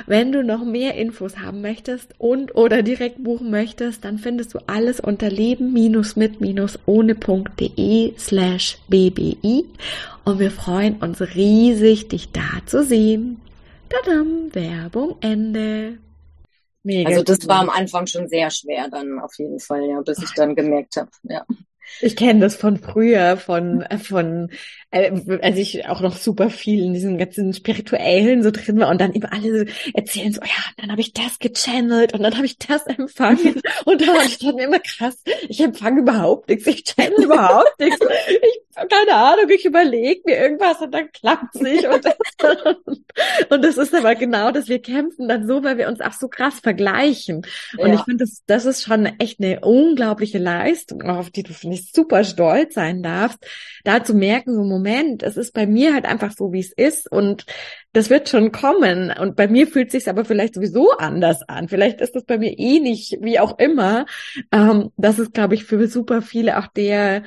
[0.07, 4.59] Wenn du noch mehr Infos haben möchtest und oder direkt buchen möchtest, dann findest du
[4.65, 9.65] alles unter leben-mit-ohne.de slash bbi
[10.23, 13.41] und wir freuen uns riesig, dich da zu sehen.
[13.89, 15.99] Tadam, Werbung, Ende.
[16.83, 17.49] Mega also das cool.
[17.49, 20.97] war am Anfang schon sehr schwer dann auf jeden Fall, ja, bis ich dann gemerkt
[20.97, 21.45] habe, ja.
[22.01, 24.49] Ich kenne das von früher, von, äh, von,
[24.91, 28.99] äh, als ich auch noch super viel in diesen ganzen spirituellen so drin war und
[28.99, 32.57] dann immer alle erzählen so, ja, dann habe ich das gechannelt und dann habe ich
[32.57, 37.23] das empfangen und dann habe ich dann immer krass, ich empfange überhaupt nichts, ich channel
[37.23, 37.99] überhaupt nichts.
[38.41, 41.85] Ich keine Ahnung, ich überlege mir irgendwas und dann klappt es nicht.
[41.87, 42.15] Und das,
[43.49, 46.27] und das ist aber genau, dass wir kämpfen dann so, weil wir uns auch so
[46.27, 47.45] krass vergleichen.
[47.77, 47.95] Und ja.
[47.95, 51.91] ich finde, das, das ist schon echt eine unglaubliche Leistung, auf die du, finde ich,
[51.91, 53.39] super stolz sein darfst,
[53.83, 57.11] da zu merken, so Moment, es ist bei mir halt einfach so, wie es ist
[57.11, 57.45] und
[57.93, 59.11] das wird schon kommen.
[59.11, 61.69] Und bei mir fühlt sich aber vielleicht sowieso anders an.
[61.69, 64.05] Vielleicht ist das bei mir eh nicht, wie auch immer.
[64.51, 67.23] Ähm, das ist, glaube ich, für super viele auch der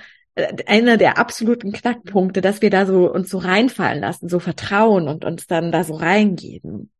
[0.67, 5.25] einer der absoluten Knackpunkte, dass wir da so uns so reinfallen lassen, so vertrauen und
[5.25, 6.91] uns dann da so reingeben.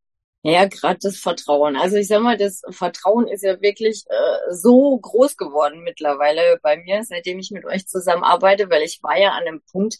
[0.43, 1.77] Ja, gerade das Vertrauen.
[1.77, 6.77] Also ich sag mal, das Vertrauen ist ja wirklich äh, so groß geworden mittlerweile bei
[6.77, 9.99] mir, seitdem ich mit euch zusammenarbeite, weil ich war ja an dem Punkt,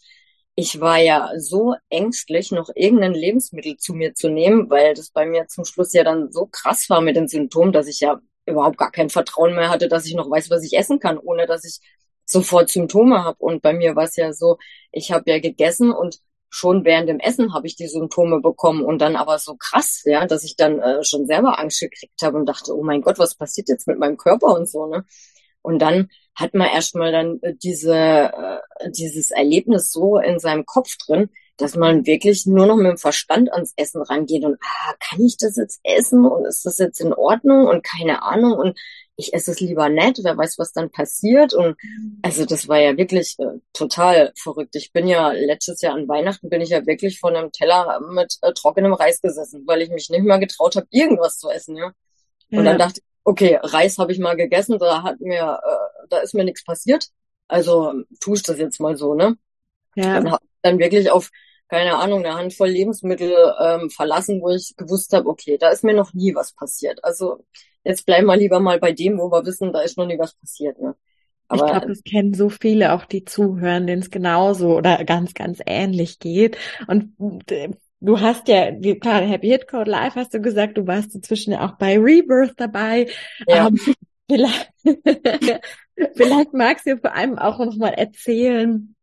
[0.55, 5.27] ich war ja so ängstlich, noch irgendein Lebensmittel zu mir zu nehmen, weil das bei
[5.27, 8.79] mir zum Schluss ja dann so krass war mit den Symptomen, dass ich ja überhaupt
[8.79, 11.65] gar kein Vertrauen mehr hatte, dass ich noch weiß, was ich essen kann, ohne dass
[11.65, 11.81] ich
[12.25, 13.37] sofort Symptome habe.
[13.41, 14.59] Und bei mir war es ja so,
[14.93, 16.21] ich habe ja gegessen und
[16.51, 20.27] schon während dem Essen habe ich die Symptome bekommen und dann aber so krass, ja,
[20.27, 23.35] dass ich dann äh, schon selber Angst gekriegt habe und dachte, oh mein Gott, was
[23.35, 25.05] passiert jetzt mit meinem Körper und so, ne?
[25.61, 30.97] Und dann hat man erstmal dann äh, diese, äh, dieses Erlebnis so in seinem Kopf
[30.97, 35.21] drin, dass man wirklich nur noch mit dem Verstand ans Essen rangeht und, ah, kann
[35.21, 38.79] ich das jetzt essen und ist das jetzt in Ordnung und keine Ahnung und
[39.17, 41.53] ich esse es lieber nett, wer weiß, was dann passiert.
[41.53, 41.77] Und
[42.23, 44.77] also das war ja wirklich äh, total verrückt.
[44.77, 48.39] Ich bin ja letztes Jahr an Weihnachten bin ich ja wirklich vor einem Teller mit
[48.43, 51.91] äh, trockenem Reis gesessen, weil ich mich nicht mehr getraut habe, irgendwas zu essen, ja.
[52.51, 56.19] Und dann dachte ich, okay, Reis habe ich mal gegessen, da hat mir, äh, da
[56.19, 57.09] ist mir nichts passiert.
[57.49, 59.37] Also tue ich das jetzt mal so, ne?
[59.97, 60.15] Ja.
[60.15, 61.31] Habe dann wirklich auf
[61.69, 65.95] keine Ahnung, eine Handvoll Lebensmittel ähm, verlassen, wo ich gewusst habe, okay, da ist mir
[65.95, 67.05] noch nie was passiert.
[67.05, 67.45] Also
[67.85, 70.35] jetzt bleiben wir lieber mal bei dem, wo wir wissen, da ist noch nie was
[70.35, 70.81] passiert.
[70.81, 70.95] Ne?
[71.49, 75.35] Aber, ich glaube, das kennen so viele, auch die zuhören, denen es genauso oder ganz,
[75.35, 76.59] ganz ähnlich geht.
[76.87, 77.15] Und
[78.01, 81.77] du hast ja, klar, Happy Hit Code Live hast du gesagt, du warst inzwischen auch
[81.79, 83.09] bei Rebirth dabei.
[83.47, 83.69] Ja.
[83.69, 83.79] Ähm,
[84.31, 84.71] vielleicht,
[86.15, 88.95] vielleicht magst du vor allem auch noch mal erzählen,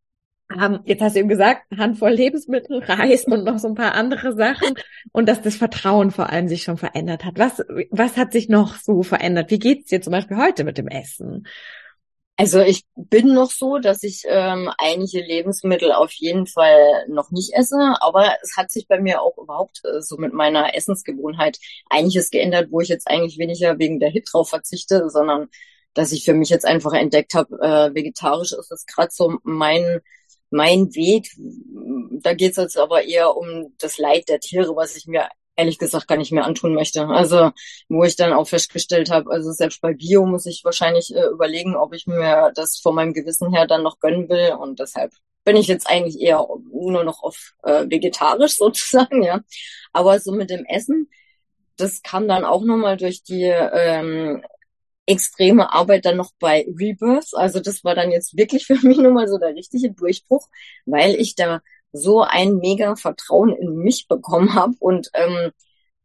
[0.53, 4.35] ähm, jetzt hast du eben gesagt, Handvoll Lebensmittel, Reis und noch so ein paar andere
[4.35, 4.75] Sachen
[5.11, 7.37] und dass das Vertrauen vor allem sich schon verändert hat.
[7.37, 9.49] Was, was hat sich noch so verändert?
[9.49, 11.47] Wie geht's dir zum Beispiel heute mit dem Essen?
[12.37, 17.53] Also ich bin noch so, dass ich ähm, einige Lebensmittel auf jeden Fall noch nicht
[17.53, 22.31] esse, aber es hat sich bei mir auch überhaupt äh, so mit meiner Essensgewohnheit einiges
[22.31, 25.47] geändert, wo ich jetzt eigentlich weniger wegen der Hit drauf verzichte, sondern
[25.93, 30.01] dass ich für mich jetzt einfach entdeckt habe, äh, vegetarisch ist das gerade so mein
[30.55, 31.29] mein Weg,
[32.23, 35.77] da geht es jetzt aber eher um das Leid der Tiere, was ich mir ehrlich
[35.77, 37.07] gesagt gar nicht mehr antun möchte.
[37.07, 37.51] Also
[37.89, 41.75] wo ich dann auch festgestellt habe, also selbst bei Bio muss ich wahrscheinlich äh, überlegen,
[41.75, 44.53] ob ich mir das von meinem Gewissen her dann noch gönnen will.
[44.59, 45.13] Und deshalb
[45.43, 49.41] bin ich jetzt eigentlich eher nur noch auf äh, vegetarisch sozusagen, ja.
[49.93, 51.09] Aber so mit dem Essen,
[51.77, 54.43] das kam dann auch nochmal durch die ähm,
[55.05, 57.29] extreme Arbeit dann noch bei Rebirth.
[57.33, 60.47] Also das war dann jetzt wirklich für mich nochmal so der richtige Durchbruch,
[60.85, 65.51] weil ich da so ein mega Vertrauen in mich bekommen habe und ähm,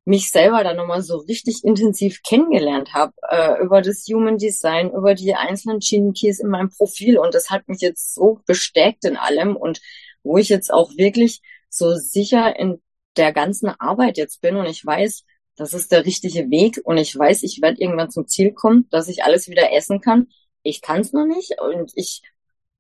[0.05, 5.15] mich selber dann nochmal so richtig intensiv kennengelernt habe äh, über das Human Design, über
[5.15, 9.17] die einzelnen Gene Keys in meinem Profil und das hat mich jetzt so bestärkt in
[9.17, 9.81] allem und
[10.23, 12.81] wo ich jetzt auch wirklich so sicher in
[13.17, 15.25] der ganzen Arbeit jetzt bin und ich weiß,
[15.61, 19.09] das ist der richtige Weg und ich weiß, ich werde irgendwann zum Ziel kommen, dass
[19.09, 20.29] ich alles wieder essen kann.
[20.63, 22.23] Ich kann es noch nicht und ich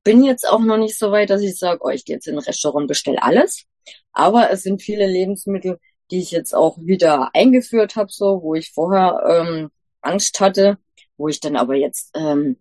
[0.02, 2.38] bin jetzt auch noch nicht so weit, dass ich sage, oh, ich gehe jetzt in
[2.38, 3.66] ein Restaurant, bestelle alles.
[4.12, 5.78] Aber es sind viele Lebensmittel,
[6.10, 10.78] die ich jetzt auch wieder eingeführt habe, so wo ich vorher ähm, Angst hatte,
[11.18, 12.56] wo ich dann aber jetzt ähm,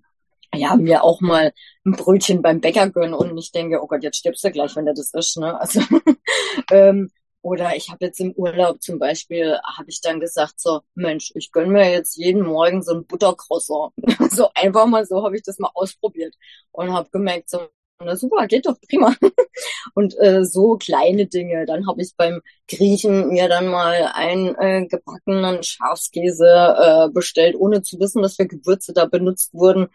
[0.53, 1.53] ja mir auch mal
[1.86, 4.84] ein Brötchen beim Bäcker gönne und nicht denke, oh Gott, jetzt stirbst du gleich, wenn
[4.84, 5.38] der das ist.
[5.38, 5.58] Ne?
[5.58, 5.79] Also
[6.71, 7.10] ähm,
[7.41, 11.52] oder ich habe jetzt im Urlaub zum Beispiel, habe ich dann gesagt, so, Mensch, ich
[11.52, 13.93] gönn mir jetzt jeden Morgen so ein Buttercroissant.
[14.32, 16.36] so einfach mal so habe ich das mal ausprobiert
[16.71, 17.62] und habe gemerkt, so,
[18.02, 19.15] na super, geht doch prima.
[19.95, 21.65] und äh, so kleine Dinge.
[21.65, 27.82] Dann habe ich beim Griechen mir dann mal einen äh, gebackenen Schafskäse äh, bestellt, ohne
[27.82, 29.88] zu wissen, dass wir Gewürze da benutzt wurden.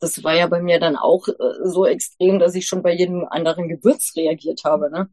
[0.00, 3.26] Das war ja bei mir dann auch äh, so extrem, dass ich schon bei jedem
[3.28, 4.90] anderen Gewürz reagiert habe.
[4.90, 5.08] Ne?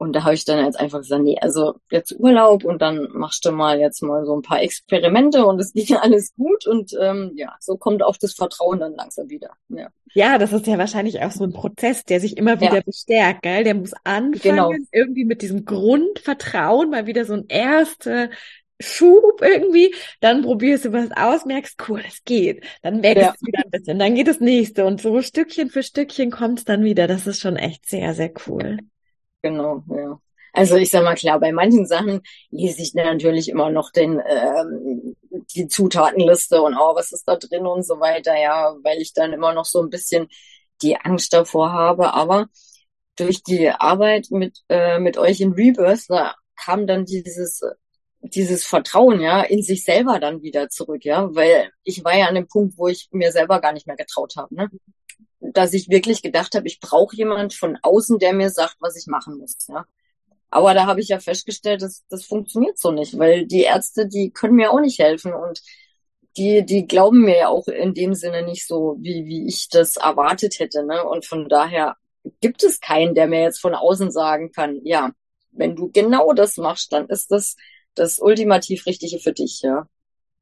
[0.00, 3.44] Und da habe ich dann jetzt einfach gesagt, nee, also jetzt Urlaub und dann machst
[3.44, 6.96] du mal jetzt mal so ein paar Experimente und es geht ja alles gut und
[6.98, 9.50] ähm, ja, so kommt auch das Vertrauen dann langsam wieder.
[9.68, 9.88] Ja.
[10.14, 12.80] ja, das ist ja wahrscheinlich auch so ein Prozess, der sich immer wieder ja.
[12.80, 13.62] bestärkt, gell?
[13.62, 14.72] Der muss anfangen, genau.
[14.90, 18.30] irgendwie mit diesem Grundvertrauen mal wieder so ein erster
[18.80, 22.64] Schub irgendwie, dann probierst du was aus, merkst, cool, es geht.
[22.80, 23.34] Dann wächst ja.
[23.36, 26.64] es wieder ein bisschen, dann geht das nächste und so Stückchen für Stückchen kommt es
[26.64, 27.06] dann wieder.
[27.06, 28.78] Das ist schon echt sehr, sehr cool.
[29.42, 30.20] Genau, ja.
[30.52, 35.16] Also ich sag mal klar, bei manchen Sachen lese ich natürlich immer noch den ähm,
[35.54, 39.32] die Zutatenliste und oh, was ist da drin und so weiter, ja, weil ich dann
[39.32, 40.28] immer noch so ein bisschen
[40.82, 42.14] die Angst davor habe.
[42.14, 42.48] Aber
[43.16, 47.62] durch die Arbeit mit äh, mit euch in Rebirth, da kam dann dieses
[48.22, 52.34] dieses Vertrauen ja in sich selber dann wieder zurück, ja, weil ich war ja an
[52.36, 54.68] dem Punkt, wo ich mir selber gar nicht mehr getraut habe, ne?
[55.40, 59.06] Dass ich wirklich gedacht habe, ich brauche jemand von außen, der mir sagt, was ich
[59.06, 59.56] machen muss.
[59.68, 59.86] Ja.
[60.50, 64.30] Aber da habe ich ja festgestellt, dass das funktioniert so nicht, weil die Ärzte, die
[64.30, 65.62] können mir auch nicht helfen und
[66.36, 69.96] die, die glauben mir ja auch in dem Sinne nicht so, wie, wie ich das
[69.96, 70.84] erwartet hätte.
[70.84, 71.04] Ne?
[71.04, 71.96] Und von daher
[72.40, 75.10] gibt es keinen, der mir jetzt von außen sagen kann, ja,
[75.52, 77.56] wenn du genau das machst, dann ist das
[77.94, 79.86] das ultimativ Richtige für dich, ja.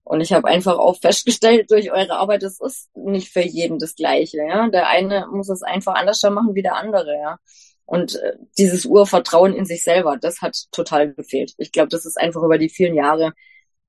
[0.08, 3.94] Und ich habe einfach auch festgestellt durch eure Arbeit, es ist nicht für jeden das
[3.94, 4.38] Gleiche.
[4.38, 7.14] Ja, der eine muss es einfach anders machen wie der andere.
[7.14, 7.38] Ja,
[7.84, 11.52] Und äh, dieses Urvertrauen in sich selber, das hat total gefehlt.
[11.58, 13.34] Ich glaube, das ist einfach über die vielen Jahre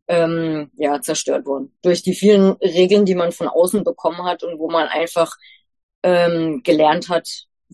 [0.10, 4.60] ähm, ja zerstört worden durch die vielen Regeln, die man von außen bekommen hat und
[4.60, 5.32] wo man einfach
[6.04, 7.30] ähm, gelernt hat,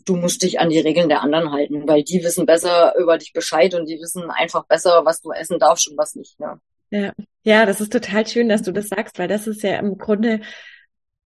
[0.05, 3.33] du musst dich an die Regeln der anderen halten, weil die wissen besser über dich
[3.33, 6.39] Bescheid und die wissen einfach besser, was du essen darfst und was nicht.
[6.39, 6.59] Ja.
[6.95, 7.11] Ja,
[7.43, 10.39] ja, das ist total schön, dass du das sagst, weil das ist ja im Grunde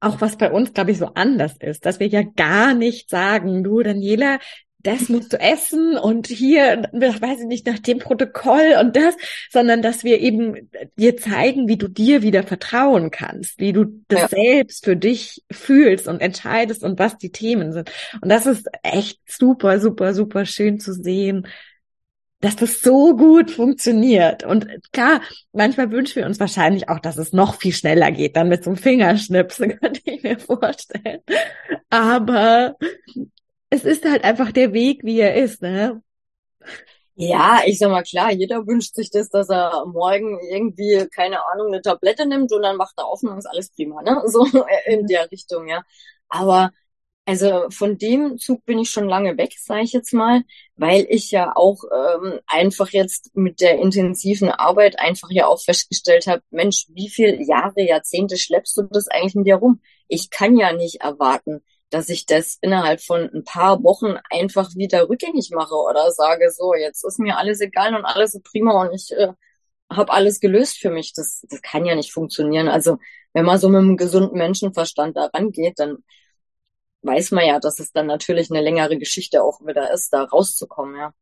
[0.00, 3.64] auch was bei uns, glaube ich, so anders ist, dass wir ja gar nicht sagen,
[3.64, 4.38] du, Daniela,
[4.81, 9.16] das musst du essen und hier, weiß ich nicht, nach dem Protokoll und das,
[9.50, 14.20] sondern dass wir eben dir zeigen, wie du dir wieder vertrauen kannst, wie du das
[14.20, 14.29] ja.
[14.29, 17.90] selbst für dich fühlst und entscheidest und was die Themen sind.
[18.20, 21.46] Und das ist echt super, super, super schön zu sehen,
[22.44, 24.44] dass das so gut funktioniert.
[24.44, 28.48] Und klar, manchmal wünschen wir uns wahrscheinlich auch, dass es noch viel schneller geht, dann
[28.50, 31.20] mit so einem Fingerschnipsen, könnte ich mir vorstellen.
[31.88, 32.76] Aber
[33.70, 36.02] es ist halt einfach der Weg, wie er ist, ne?
[37.14, 41.68] Ja, ich sag mal klar, jeder wünscht sich das, dass er morgen irgendwie, keine Ahnung,
[41.68, 44.20] eine Tablette nimmt und dann macht er auf und ist alles prima, ne?
[44.26, 44.46] So
[44.87, 45.83] in der Richtung, ja.
[46.28, 46.72] Aber
[47.26, 50.42] also von dem Zug bin ich schon lange weg, sage ich jetzt mal,
[50.76, 56.26] weil ich ja auch ähm, einfach jetzt mit der intensiven Arbeit einfach ja auch festgestellt
[56.26, 59.80] habe, Mensch, wie viel Jahre, Jahrzehnte schleppst du das eigentlich mit dir rum?
[60.08, 65.08] Ich kann ja nicht erwarten, dass ich das innerhalb von ein paar Wochen einfach wieder
[65.08, 68.94] rückgängig mache oder sage, so, jetzt ist mir alles egal und alles ist prima und
[68.94, 69.32] ich äh,
[69.90, 71.12] habe alles gelöst für mich.
[71.14, 72.68] Das, das kann ja nicht funktionieren.
[72.68, 72.98] Also
[73.32, 75.98] wenn man so mit einem gesunden Menschenverstand da rangeht, dann
[77.05, 80.97] weiß man ja, dass es dann natürlich eine längere Geschichte auch wieder ist, da rauszukommen,
[80.97, 81.12] ja.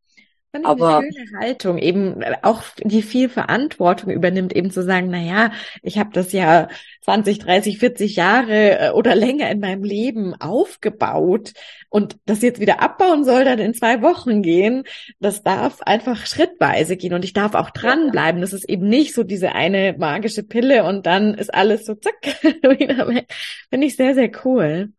[0.55, 5.09] Finde aber eine schöne Haltung, eben äh, auch die viel Verantwortung übernimmt, eben zu sagen,
[5.11, 6.69] na ja, ich habe das ja
[7.01, 11.55] 20, 30, 40 Jahre äh, oder länger in meinem Leben aufgebaut
[11.89, 14.85] und das jetzt wieder abbauen soll dann in zwei Wochen gehen.
[15.21, 18.43] Das darf einfach schrittweise gehen und ich darf auch dranbleiben.
[18.43, 22.15] Das ist eben nicht so diese eine magische Pille und dann ist alles so zack
[22.43, 23.33] wieder weg.
[23.71, 24.93] Finde ich sehr, sehr cool.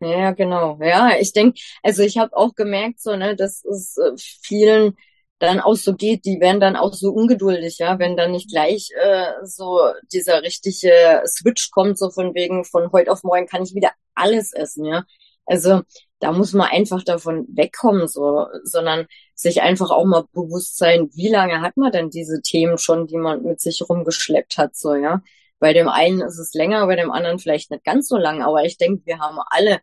[0.00, 0.78] Ja, genau.
[0.82, 4.94] Ja, ich denke, also ich habe auch gemerkt, so, ne, dass es äh, vielen
[5.38, 8.90] dann auch so geht, die werden dann auch so ungeduldig, ja, wenn dann nicht gleich
[8.98, 9.80] äh, so
[10.12, 14.52] dieser richtige Switch kommt, so von wegen von heute auf morgen kann ich wieder alles
[14.52, 15.04] essen, ja.
[15.46, 15.82] Also
[16.18, 21.28] da muss man einfach davon wegkommen, so, sondern sich einfach auch mal bewusst sein, wie
[21.28, 25.22] lange hat man denn diese Themen schon, die man mit sich rumgeschleppt hat, so, ja.
[25.58, 28.64] Bei dem einen ist es länger, bei dem anderen vielleicht nicht ganz so lang, aber
[28.64, 29.80] ich denke, wir haben alle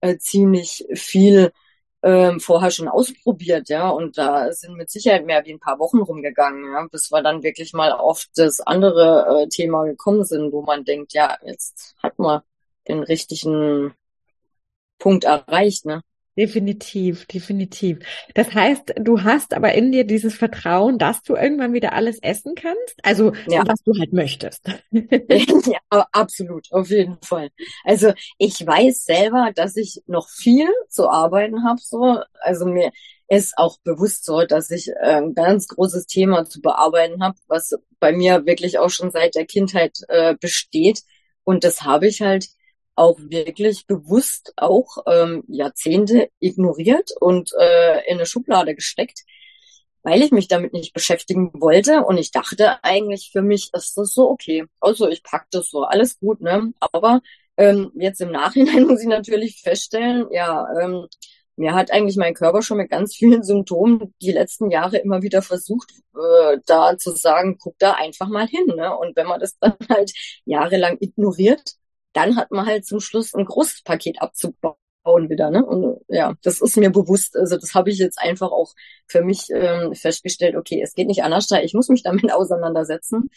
[0.00, 1.52] äh, ziemlich viel
[2.02, 5.98] ähm, vorher schon ausprobiert, ja, und da sind mit Sicherheit mehr wie ein paar Wochen
[5.98, 10.62] rumgegangen, ja, bis wir dann wirklich mal auf das andere äh, Thema gekommen sind, wo
[10.62, 12.42] man denkt, ja, jetzt hat man
[12.88, 13.94] den richtigen
[14.98, 16.02] Punkt erreicht, ne?
[16.36, 17.98] Definitiv, definitiv.
[18.34, 22.54] Das heißt, du hast aber in dir dieses Vertrauen, dass du irgendwann wieder alles essen
[22.54, 23.62] kannst, also ja.
[23.66, 24.68] was du halt möchtest.
[24.90, 27.48] ja, absolut, auf jeden Fall.
[27.84, 32.18] Also ich weiß selber, dass ich noch viel zu arbeiten habe, so.
[32.40, 32.92] Also mir
[33.28, 38.12] ist auch bewusst so, dass ich ein ganz großes Thema zu bearbeiten habe, was bei
[38.12, 41.00] mir wirklich auch schon seit der Kindheit äh, besteht.
[41.44, 42.48] Und das habe ich halt
[42.96, 49.24] auch wirklich bewusst auch ähm, Jahrzehnte ignoriert und äh, in eine Schublade gesteckt,
[50.02, 54.12] weil ich mich damit nicht beschäftigen wollte und ich dachte eigentlich für mich ist das
[54.14, 54.64] so okay.
[54.80, 56.72] Also ich pack das so, alles gut, ne?
[56.80, 57.20] Aber
[57.56, 61.06] ähm, jetzt im Nachhinein muss ich natürlich feststellen, ja, ähm,
[61.56, 65.40] mir hat eigentlich mein Körper schon mit ganz vielen Symptomen die letzten Jahre immer wieder
[65.42, 68.66] versucht, äh, da zu sagen, guck da einfach mal hin.
[68.76, 68.94] Ne?
[68.96, 70.12] Und wenn man das dann halt
[70.44, 71.76] jahrelang ignoriert,
[72.16, 74.76] dann hat man halt zum Schluss ein großes Paket abzubauen
[75.28, 75.50] wieder.
[75.50, 75.64] Ne?
[75.64, 77.36] Und ja, das ist mir bewusst.
[77.36, 78.74] Also das habe ich jetzt einfach auch
[79.06, 83.30] für mich ähm, festgestellt, okay, es geht nicht anders, ich muss mich damit auseinandersetzen.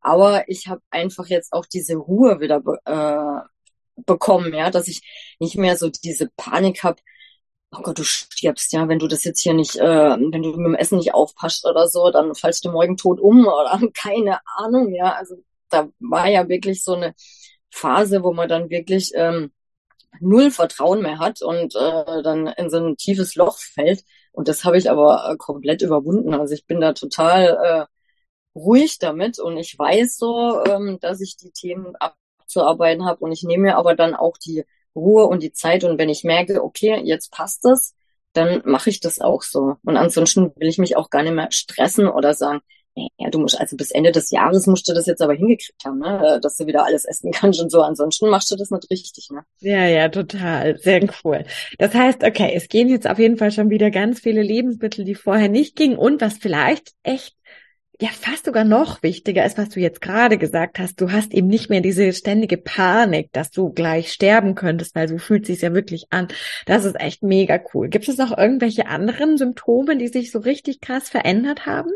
[0.00, 5.00] Aber ich habe einfach jetzt auch diese Ruhe wieder äh, bekommen, ja, dass ich
[5.40, 7.00] nicht mehr so diese Panik habe,
[7.72, 10.66] oh Gott, du stirbst, ja, wenn du das jetzt hier nicht, äh, wenn du mit
[10.66, 14.94] dem Essen nicht aufpasst oder so, dann fallst du morgen tot um oder keine Ahnung,
[14.94, 15.14] ja.
[15.14, 15.36] Also
[15.70, 17.14] da war ja wirklich so eine
[17.70, 19.52] Phase, wo man dann wirklich ähm,
[20.20, 24.04] null Vertrauen mehr hat und äh, dann in so ein tiefes Loch fällt.
[24.32, 26.34] Und das habe ich aber äh, komplett überwunden.
[26.34, 31.36] Also ich bin da total äh, ruhig damit und ich weiß so, ähm, dass ich
[31.36, 34.64] die Themen abzuarbeiten habe und ich nehme mir aber dann auch die
[34.94, 37.94] Ruhe und die Zeit und wenn ich merke, okay, jetzt passt das,
[38.32, 39.76] dann mache ich das auch so.
[39.84, 42.60] Und ansonsten will ich mich auch gar nicht mehr stressen oder sagen,
[43.16, 45.98] ja, du musst, also bis Ende des Jahres musst du das jetzt aber hingekriegt haben,
[45.98, 46.38] ne?
[46.42, 47.82] dass du wieder alles essen kannst und so.
[47.82, 49.42] Ansonsten machst du das nicht richtig, ne?
[49.60, 50.78] Ja, ja, total.
[50.78, 51.44] Sehr cool.
[51.78, 55.14] Das heißt, okay, es gehen jetzt auf jeden Fall schon wieder ganz viele Lebensmittel, die
[55.14, 57.34] vorher nicht gingen und was vielleicht echt
[58.00, 61.00] ja fast sogar noch wichtiger ist, was du jetzt gerade gesagt hast.
[61.00, 65.18] Du hast eben nicht mehr diese ständige Panik, dass du gleich sterben könntest, weil so
[65.18, 66.28] fühlt sich ja wirklich an.
[66.66, 67.88] Das ist echt mega cool.
[67.88, 71.90] Gibt es noch irgendwelche anderen Symptome, die sich so richtig krass verändert haben?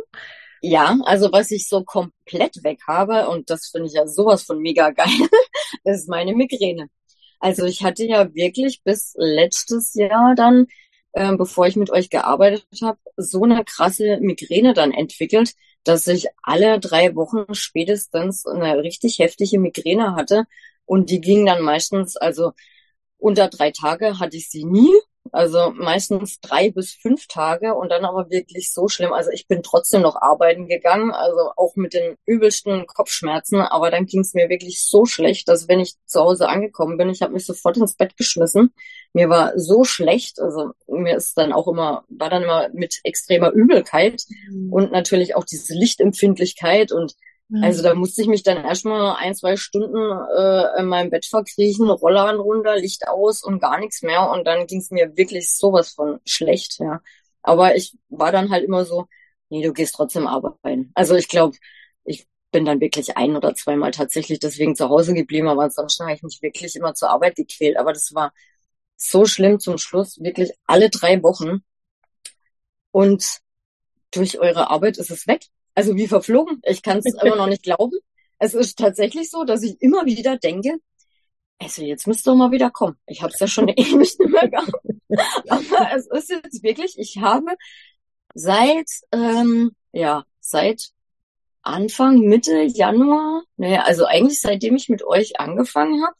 [0.64, 4.60] Ja, also was ich so komplett weg habe, und das finde ich ja sowas von
[4.60, 5.08] mega geil,
[5.84, 6.88] ist meine Migräne.
[7.40, 10.68] Also ich hatte ja wirklich bis letztes Jahr dann,
[11.12, 15.54] äh, bevor ich mit euch gearbeitet habe, so eine krasse Migräne dann entwickelt,
[15.84, 20.44] dass ich alle drei Wochen spätestens eine richtig heftige Migräne hatte.
[20.84, 22.52] Und die ging dann meistens, also
[23.18, 24.90] unter drei Tage hatte ich sie nie.
[25.30, 29.12] Also meistens drei bis fünf Tage und dann aber wirklich so schlimm.
[29.12, 34.06] Also ich bin trotzdem noch arbeiten gegangen, also auch mit den übelsten Kopfschmerzen, aber dann
[34.06, 37.32] ging es mir wirklich so schlecht, dass wenn ich zu Hause angekommen bin, ich habe
[37.32, 38.74] mich sofort ins Bett geschmissen.
[39.12, 43.52] Mir war so schlecht, also mir ist dann auch immer, war dann immer mit extremer
[43.52, 44.72] Übelkeit mhm.
[44.72, 47.14] und natürlich auch diese Lichtempfindlichkeit und
[47.60, 51.90] also da musste ich mich dann erstmal ein, zwei Stunden äh, in meinem Bett verkriechen,
[51.90, 54.30] Rollern runter, Licht aus und gar nichts mehr.
[54.30, 57.00] Und dann ging es mir wirklich sowas von schlecht, ja.
[57.42, 59.06] Aber ich war dann halt immer so,
[59.50, 60.92] nee, du gehst trotzdem arbeiten.
[60.94, 61.56] Also ich glaube,
[62.04, 66.14] ich bin dann wirklich ein oder zweimal tatsächlich deswegen zu Hause geblieben, aber ansonsten habe
[66.14, 67.76] ich mich wirklich immer zur Arbeit gequält.
[67.76, 68.32] Aber das war
[68.96, 71.62] so schlimm zum Schluss, wirklich alle drei Wochen.
[72.92, 73.24] Und
[74.12, 75.46] durch eure Arbeit ist es weg.
[75.74, 76.60] Also wie verflogen.
[76.64, 77.98] Ich kann es immer noch nicht glauben.
[78.38, 80.78] Es ist tatsächlich so, dass ich immer wieder denke,
[81.58, 82.96] also jetzt müsst ihr mal wieder kommen.
[83.06, 84.72] Ich habe es ja schon ewig nicht mehr gehabt.
[85.48, 87.54] Aber es ist jetzt wirklich, ich habe
[88.34, 90.90] seit, ähm, ja, seit
[91.62, 96.16] Anfang, Mitte Januar, naja, also eigentlich seitdem ich mit euch angefangen habe,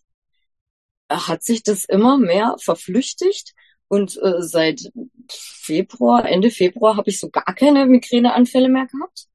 [1.27, 3.55] hat sich das immer mehr verflüchtigt.
[3.89, 4.91] Und äh, seit
[5.29, 9.27] Februar, Ende Februar, habe ich so gar keine Migräneanfälle mehr gehabt.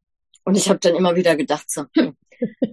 [0.47, 2.15] Und ich habe dann immer wieder gedacht, so, hm,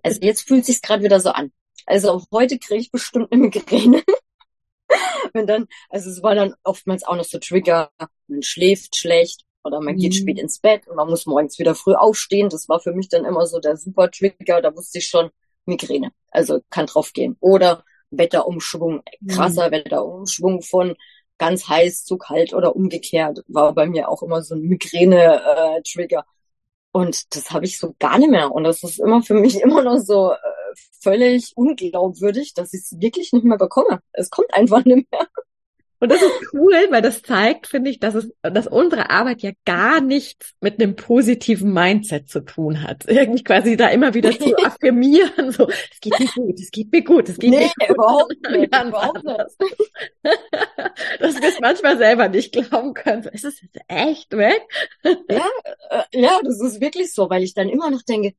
[0.05, 1.51] also jetzt fühlt sich gerade wieder so an.
[1.87, 4.01] Also heute kriege ich bestimmt eine Migräne.
[5.35, 7.91] Wenn dann, also es war dann oftmals auch noch so Trigger,
[8.29, 10.19] man schläft schlecht oder man geht mhm.
[10.19, 12.49] spät ins Bett und man muss morgens wieder früh aufstehen.
[12.49, 14.63] Das war für mich dann immer so der super Trigger.
[14.63, 15.31] Da wusste ich schon,
[15.67, 16.13] Migräne.
[16.31, 17.37] Also kann drauf gehen.
[17.41, 19.73] Oder Wetterumschwung, krasser mhm.
[19.73, 20.95] Wetterumschwung von
[21.39, 26.25] ganz heiß zu kalt oder umgekehrt war bei mir auch immer so ein Migräne-Trigger.
[26.97, 28.53] Und das habe ich so gar nicht mehr.
[28.53, 30.37] Und das ist immer für mich immer noch so äh,
[31.01, 34.01] völlig unglaubwürdig, dass ich es wirklich nicht mehr bekomme.
[34.13, 35.27] Es kommt einfach nicht mehr.
[36.05, 39.53] Und das ist cool, weil das zeigt, finde ich, dass es, dass unsere Arbeit ja
[39.65, 43.05] gar nichts mit einem positiven Mindset zu tun hat.
[43.09, 47.03] Irgendwie quasi da immer wieder zu affirmieren, so, es geht mir gut, es geht mir
[47.03, 47.97] gut, es geht nee, mir gut.
[47.97, 49.39] überhaupt nicht, überhaupt nicht.
[51.21, 53.23] Dass wir es manchmal selber nicht glauben können.
[53.29, 54.61] Ist es jetzt echt weg?
[55.05, 55.47] ja,
[55.89, 58.35] äh, ja, das ist wirklich so, weil ich dann immer noch denke,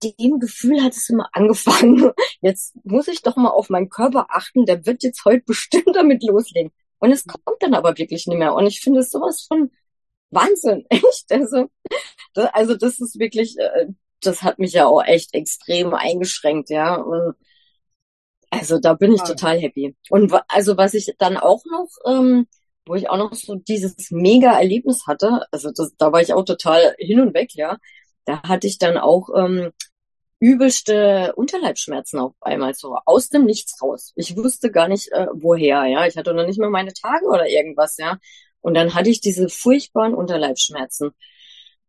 [0.00, 2.10] mit dem Gefühl hat es immer angefangen.
[2.40, 6.22] Jetzt muss ich doch mal auf meinen Körper achten, der wird jetzt heute bestimmt damit
[6.22, 6.72] loslegen.
[6.98, 8.54] Und es kommt dann aber wirklich nicht mehr.
[8.54, 9.70] Und ich finde es sowas von
[10.30, 11.30] Wahnsinn, echt.
[11.30, 11.68] Also,
[12.34, 13.86] das, also das ist wirklich, äh,
[14.20, 16.96] das hat mich ja auch echt extrem eingeschränkt, ja.
[16.96, 17.34] Und
[18.50, 19.96] also da bin ich total happy.
[20.10, 22.46] Und also was ich dann auch noch, ähm,
[22.86, 26.44] wo ich auch noch so dieses mega Erlebnis hatte, also das, da war ich auch
[26.44, 27.78] total hin und weg, ja
[28.26, 29.72] da hatte ich dann auch ähm,
[30.38, 34.12] übelste Unterleibschmerzen auf einmal so aus dem Nichts raus.
[34.16, 36.06] Ich wusste gar nicht äh, woher, ja.
[36.06, 38.18] Ich hatte noch nicht mal meine Tage oder irgendwas, ja.
[38.60, 41.12] Und dann hatte ich diese furchtbaren Unterleibschmerzen.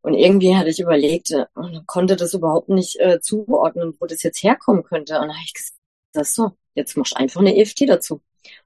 [0.01, 4.23] Und irgendwie hatte ich überlegt äh, und konnte das überhaupt nicht äh, zuordnen, wo das
[4.23, 5.15] jetzt herkommen könnte.
[5.15, 8.21] Und dann habe ich gesagt, so, jetzt machst du einfach eine EFT dazu.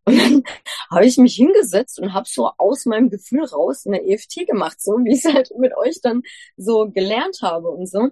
[0.05, 0.43] Und dann
[0.89, 4.93] habe ich mich hingesetzt und habe so aus meinem Gefühl raus eine EFT gemacht, so
[5.03, 6.24] wie ich es halt mit euch dann
[6.57, 8.09] so gelernt habe und so.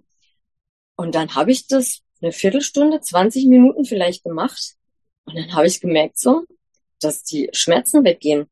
[0.95, 4.75] Und dann habe ich das eine Viertelstunde, 20 Minuten vielleicht gemacht.
[5.25, 6.43] Und dann habe ich gemerkt so,
[6.99, 8.49] dass die Schmerzen weggehen.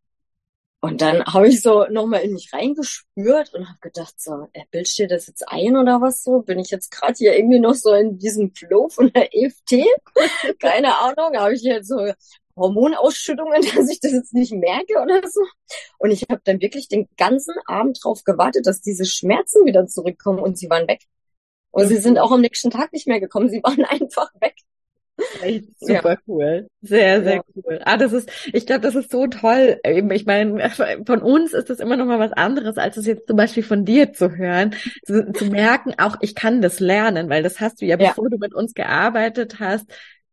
[0.80, 4.98] Und dann habe ich so nochmal in mich reingespürt und habe gedacht, so, er bildet
[4.98, 6.42] dir das jetzt ein oder was so?
[6.44, 9.84] Bin ich jetzt gerade hier irgendwie noch so in diesem Flow von der EFT?
[10.60, 11.36] Keine Ahnung.
[11.36, 12.14] Habe ich jetzt so
[12.58, 15.42] Hormonausschüttungen, dass ich das jetzt nicht merke oder so.
[15.98, 20.40] Und ich habe dann wirklich den ganzen Abend drauf gewartet, dass diese Schmerzen wieder zurückkommen
[20.40, 21.04] und sie waren weg.
[21.72, 23.50] Und sie sind auch am nächsten Tag nicht mehr gekommen.
[23.50, 24.56] Sie waren einfach weg.
[25.42, 26.18] Echt super ja.
[26.28, 26.68] cool.
[26.82, 27.42] Sehr, sehr ja.
[27.56, 27.82] cool.
[27.86, 29.80] Ah, das ist, ich glaube, das ist so toll.
[29.84, 30.70] Ich meine,
[31.06, 33.84] von uns ist das immer noch mal was anderes, als es jetzt zum Beispiel von
[33.84, 37.86] dir zu hören, zu, zu merken, auch ich kann das lernen, weil das hast du
[37.86, 39.88] ja, bevor du mit uns gearbeitet hast,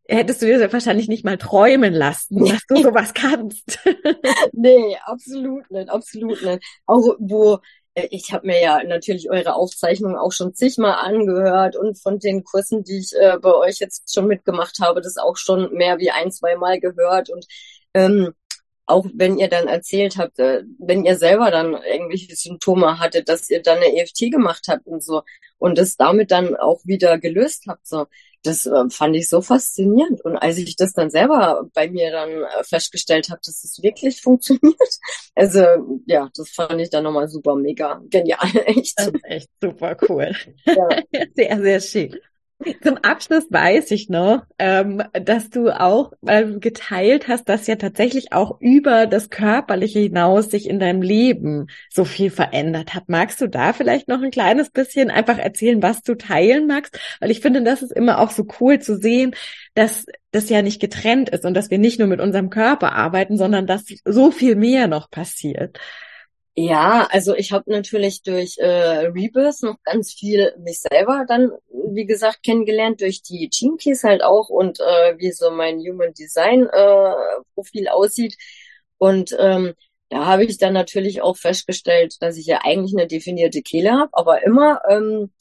[0.09, 3.79] hättest du dir wahrscheinlich nicht mal träumen lassen, dass du sowas kannst.
[4.53, 6.65] nee, absolut nicht, absolut nicht.
[6.87, 7.59] Auch wo
[7.95, 12.45] äh, ich habe mir ja natürlich eure Aufzeichnungen auch schon zigmal angehört und von den
[12.45, 16.11] Kursen, die ich äh, bei euch jetzt schon mitgemacht habe, das auch schon mehr wie
[16.11, 17.47] ein, zwei Mal gehört und
[17.95, 18.33] ähm,
[18.87, 23.49] auch wenn ihr dann erzählt habt, äh, wenn ihr selber dann irgendwelche Symptome hattet, dass
[23.49, 25.23] ihr dann eine EFT gemacht habt und so
[25.59, 28.07] und es damit dann auch wieder gelöst habt, so
[28.45, 30.25] das äh, fand ich so faszinierend.
[30.25, 34.21] Und als ich das dann selber bei mir dann äh, festgestellt habe, dass es wirklich
[34.23, 34.79] funktioniert,
[35.35, 35.61] also
[36.07, 38.95] ja, das fand ich dann nochmal super mega genial, echt.
[39.25, 40.33] echt super cool.
[40.65, 40.89] Ja.
[41.35, 42.17] sehr, sehr schön.
[42.83, 48.33] Zum Abschluss weiß ich noch, ähm, dass du auch ähm, geteilt hast, dass ja tatsächlich
[48.33, 53.09] auch über das Körperliche hinaus sich in deinem Leben so viel verändert hat.
[53.09, 56.99] Magst du da vielleicht noch ein kleines bisschen einfach erzählen, was du teilen magst?
[57.21, 59.35] Weil ich finde, das ist immer auch so cool zu sehen,
[59.75, 63.37] dass das ja nicht getrennt ist und dass wir nicht nur mit unserem Körper arbeiten,
[63.37, 65.79] sondern dass so viel mehr noch passiert.
[66.57, 71.51] Ja, also ich habe natürlich durch äh, Rebirth noch ganz viel mich selber dann,
[71.93, 76.67] wie gesagt, kennengelernt, durch die Gene halt auch und äh, wie so mein Human Design
[76.67, 77.13] äh,
[77.55, 78.37] Profil aussieht.
[78.99, 79.75] Und ähm,
[80.11, 84.11] da habe ich dann natürlich auch festgestellt, dass ich ja eigentlich eine definierte Kehle habe,
[84.13, 85.33] aber immer ähm,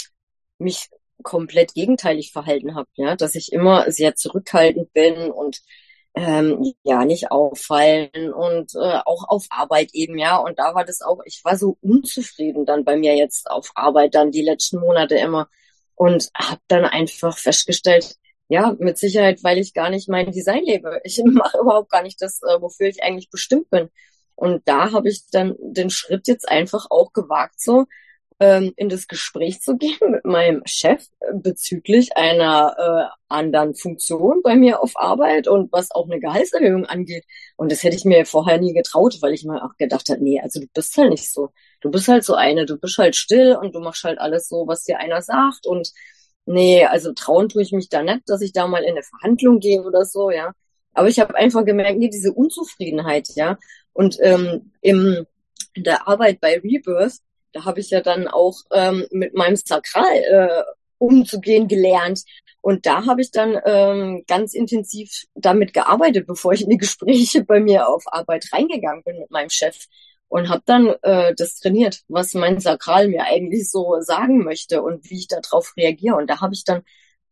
[0.57, 0.89] mich
[1.21, 5.61] komplett gegenteilig verhalten habe, ja, dass ich immer sehr zurückhaltend bin und
[6.15, 10.37] ähm, ja nicht auffallen und äh, auch auf Arbeit eben ja.
[10.37, 14.15] Und da war das auch ich war so unzufrieden dann bei mir jetzt auf Arbeit
[14.15, 15.47] dann die letzten Monate immer
[15.95, 18.15] und habe dann einfach festgestellt
[18.49, 20.99] ja mit Sicherheit weil ich gar nicht mein Design lebe.
[21.03, 23.89] Ich mache überhaupt gar nicht das äh, wofür ich eigentlich bestimmt bin.
[24.35, 27.85] Und da habe ich dann den Schritt jetzt einfach auch gewagt so
[28.43, 34.57] ähm, in das Gespräch zu gehen mit meinem Chef bezüglich einer äh, anderen Funktion bei
[34.57, 37.23] mir auf Arbeit und was auch eine Gehaltserhöhung angeht.
[37.55, 40.41] Und das hätte ich mir vorher nie getraut, weil ich mir auch gedacht habe, nee,
[40.41, 41.51] also du bist halt nicht so.
[41.79, 44.67] Du bist halt so eine, du bist halt still und du machst halt alles so,
[44.67, 45.65] was dir einer sagt.
[45.65, 45.93] Und
[46.45, 49.59] nee, also trauen tue ich mich da nicht, dass ich da mal in eine Verhandlung
[49.59, 50.51] gehe oder so, ja.
[50.93, 53.57] Aber ich habe einfach gemerkt, nee, diese Unzufriedenheit, ja.
[53.93, 55.25] Und ähm, im,
[55.73, 57.19] in der Arbeit bei Rebirth
[57.53, 60.63] da habe ich ja dann auch ähm, mit meinem Sakral äh,
[60.97, 62.23] umzugehen gelernt.
[62.61, 67.43] Und da habe ich dann ähm, ganz intensiv damit gearbeitet, bevor ich in die Gespräche
[67.43, 69.87] bei mir auf Arbeit reingegangen bin mit meinem Chef
[70.29, 75.09] und habe dann äh, das trainiert, was mein Sakral mir eigentlich so sagen möchte und
[75.09, 76.15] wie ich darauf reagiere.
[76.15, 76.83] Und da habe ich dann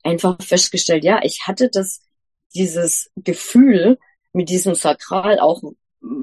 [0.03, 2.01] einfach festgestellt, ja, ich hatte das,
[2.53, 3.97] dieses Gefühl
[4.33, 5.63] mit diesem Sakral auch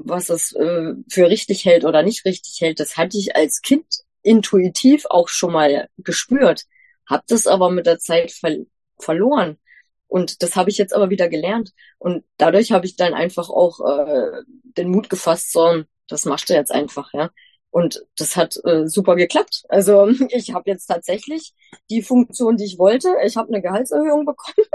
[0.09, 3.85] was es äh, für richtig hält oder nicht richtig hält, das hatte ich als Kind
[4.21, 6.65] intuitiv auch schon mal gespürt,
[7.07, 8.57] habe das aber mit der Zeit ver
[8.99, 9.57] verloren.
[10.07, 11.71] Und das habe ich jetzt aber wieder gelernt.
[11.99, 14.41] Und dadurch habe ich dann einfach auch äh,
[14.77, 17.29] den Mut gefasst, so, das machst du jetzt einfach, ja.
[17.71, 19.63] Und das hat äh, super geklappt.
[19.69, 21.53] Also ich habe jetzt tatsächlich
[21.89, 23.15] die Funktion, die ich wollte.
[23.23, 24.67] Ich habe eine Gehaltserhöhung bekommen.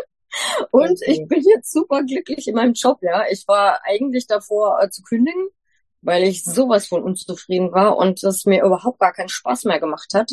[0.70, 1.04] Und okay.
[1.06, 3.24] ich bin jetzt super glücklich in meinem Job, ja.
[3.30, 5.48] Ich war eigentlich davor äh, zu kündigen,
[6.02, 10.12] weil ich sowas von unzufrieden war und es mir überhaupt gar keinen Spaß mehr gemacht
[10.14, 10.32] hat.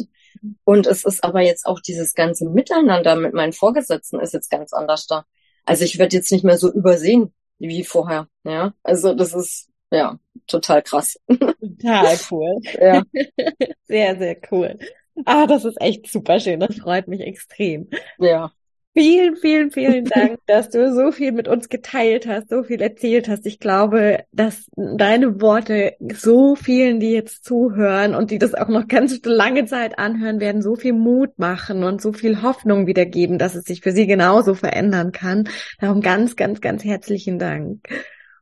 [0.64, 4.74] Und es ist aber jetzt auch dieses ganze Miteinander mit meinen Vorgesetzten ist jetzt ganz
[4.74, 5.26] anders da.
[5.66, 8.74] Also ich werde jetzt nicht mehr so übersehen wie vorher, ja.
[8.84, 11.18] Also das ist ja total krass.
[11.28, 12.58] Total cool.
[12.80, 13.04] ja.
[13.88, 14.80] Sehr, sehr cool.
[15.26, 16.60] Ah, das ist echt super schön.
[16.62, 17.90] Das freut mich extrem.
[18.18, 18.52] Ja.
[18.94, 23.30] Vielen, vielen, vielen Dank, dass du so viel mit uns geteilt hast, so viel erzählt
[23.30, 23.46] hast.
[23.46, 28.88] Ich glaube, dass deine Worte so vielen, die jetzt zuhören und die das auch noch
[28.88, 33.56] ganz lange Zeit anhören werden, so viel Mut machen und so viel Hoffnung wiedergeben, dass
[33.56, 35.48] es sich für sie genauso verändern kann.
[35.80, 37.88] Darum ganz, ganz, ganz herzlichen Dank.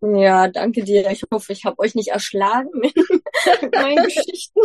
[0.01, 1.09] Ja, danke dir.
[1.11, 2.93] Ich hoffe, ich habe euch nicht erschlagen mit
[3.75, 4.61] meinen Geschichten.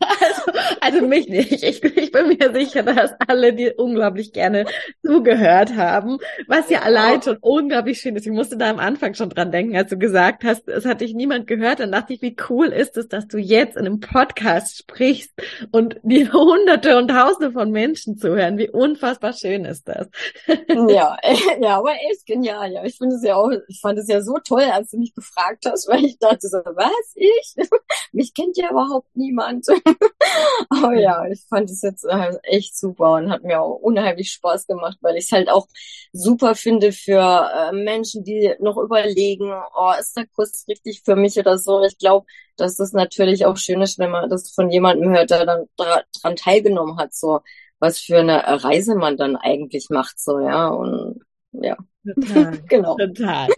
[0.00, 0.42] Also,
[0.80, 1.62] also mich nicht.
[1.62, 4.64] Ich, ich, bin mir sicher, dass alle dir unglaublich gerne
[5.04, 8.26] zugehört haben, was ja allein schon unglaublich schön ist.
[8.26, 11.12] Ich musste da am Anfang schon dran denken, als du gesagt hast, es hat dich
[11.12, 11.80] niemand gehört.
[11.80, 15.32] Dann dachte ich, wie cool ist es, dass du jetzt in einem Podcast sprichst
[15.70, 18.56] und die Hunderte und Tausende von Menschen zuhören.
[18.56, 20.08] Wie unfassbar schön ist das.
[20.46, 21.18] Ja,
[21.60, 22.72] ja, aber echt genial.
[22.72, 25.14] Ja, ich finde es ja auch, ich fand es ja so toll als du mich
[25.14, 27.54] gefragt hast, weil ich dachte so, was, ich?
[28.12, 29.66] mich kennt ja überhaupt niemand.
[30.70, 34.66] Aber ja, ich fand es jetzt äh, echt super und hat mir auch unheimlich Spaß
[34.66, 35.66] gemacht, weil ich es halt auch
[36.12, 41.38] super finde für äh, Menschen, die noch überlegen, oh, ist der Kurs richtig für mich
[41.38, 41.82] oder so.
[41.82, 42.26] Ich glaube,
[42.56, 46.36] dass das natürlich auch schön ist, wenn man das von jemandem hört, der dann daran
[46.36, 47.40] teilgenommen hat, so
[47.80, 51.22] was für eine Reise man dann eigentlich macht, so, ja, und
[51.52, 51.76] ja.
[52.14, 52.96] Total, genau.
[52.96, 53.48] Total.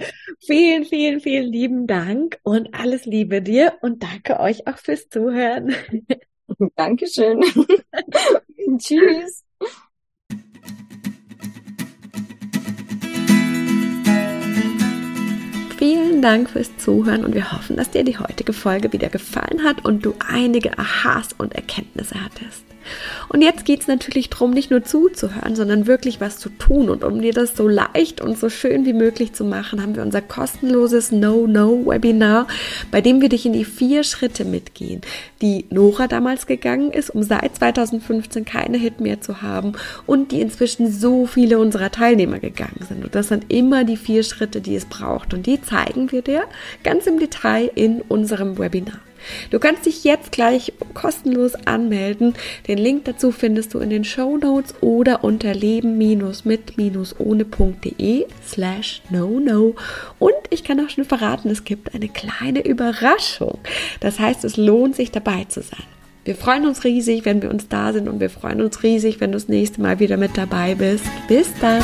[0.41, 5.74] Vielen, vielen, vielen lieben Dank und alles Liebe dir und danke euch auch fürs Zuhören.
[6.76, 7.43] Dankeschön.
[8.78, 9.45] Tschüss.
[15.78, 19.84] Vielen Dank fürs Zuhören und wir hoffen, dass dir die heutige Folge wieder gefallen hat
[19.84, 22.70] und du einige Aha's und Erkenntnisse hattest.
[23.28, 26.91] Und jetzt geht es natürlich darum, nicht nur zuzuhören, sondern wirklich was zu tun.
[26.91, 30.03] Und um dir das so leicht und so schön wie möglich zu machen, haben wir
[30.03, 32.47] unser kostenloses No-No-Webinar,
[32.91, 35.01] bei dem wir dich in die vier Schritte mitgehen,
[35.43, 39.72] die Nora damals gegangen ist, um seit 2015 keine Hit mehr zu haben
[40.07, 43.05] und die inzwischen so viele unserer Teilnehmer gegangen sind.
[43.05, 45.34] Und das sind immer die vier Schritte, die es braucht.
[45.34, 46.45] Und die zeigen wir dir
[46.82, 49.01] ganz im Detail in unserem Webinar.
[49.51, 52.35] Du kannst dich jetzt gleich kostenlos anmelden.
[52.68, 59.75] Den Link dazu findest du in den Show Notes oder unter leben-mit-ohne.de slash no no.
[60.18, 63.59] Und ich kann auch schon verraten, es gibt eine kleine Überraschung.
[64.01, 65.85] Das heißt, es lohnt sich dabei zu sein.
[66.25, 69.33] Wir freuen uns riesig, wenn wir uns da sind und wir freuen uns riesig, wenn
[69.33, 71.05] du das nächste Mal wieder mit dabei bist.
[71.29, 71.83] Bis dann!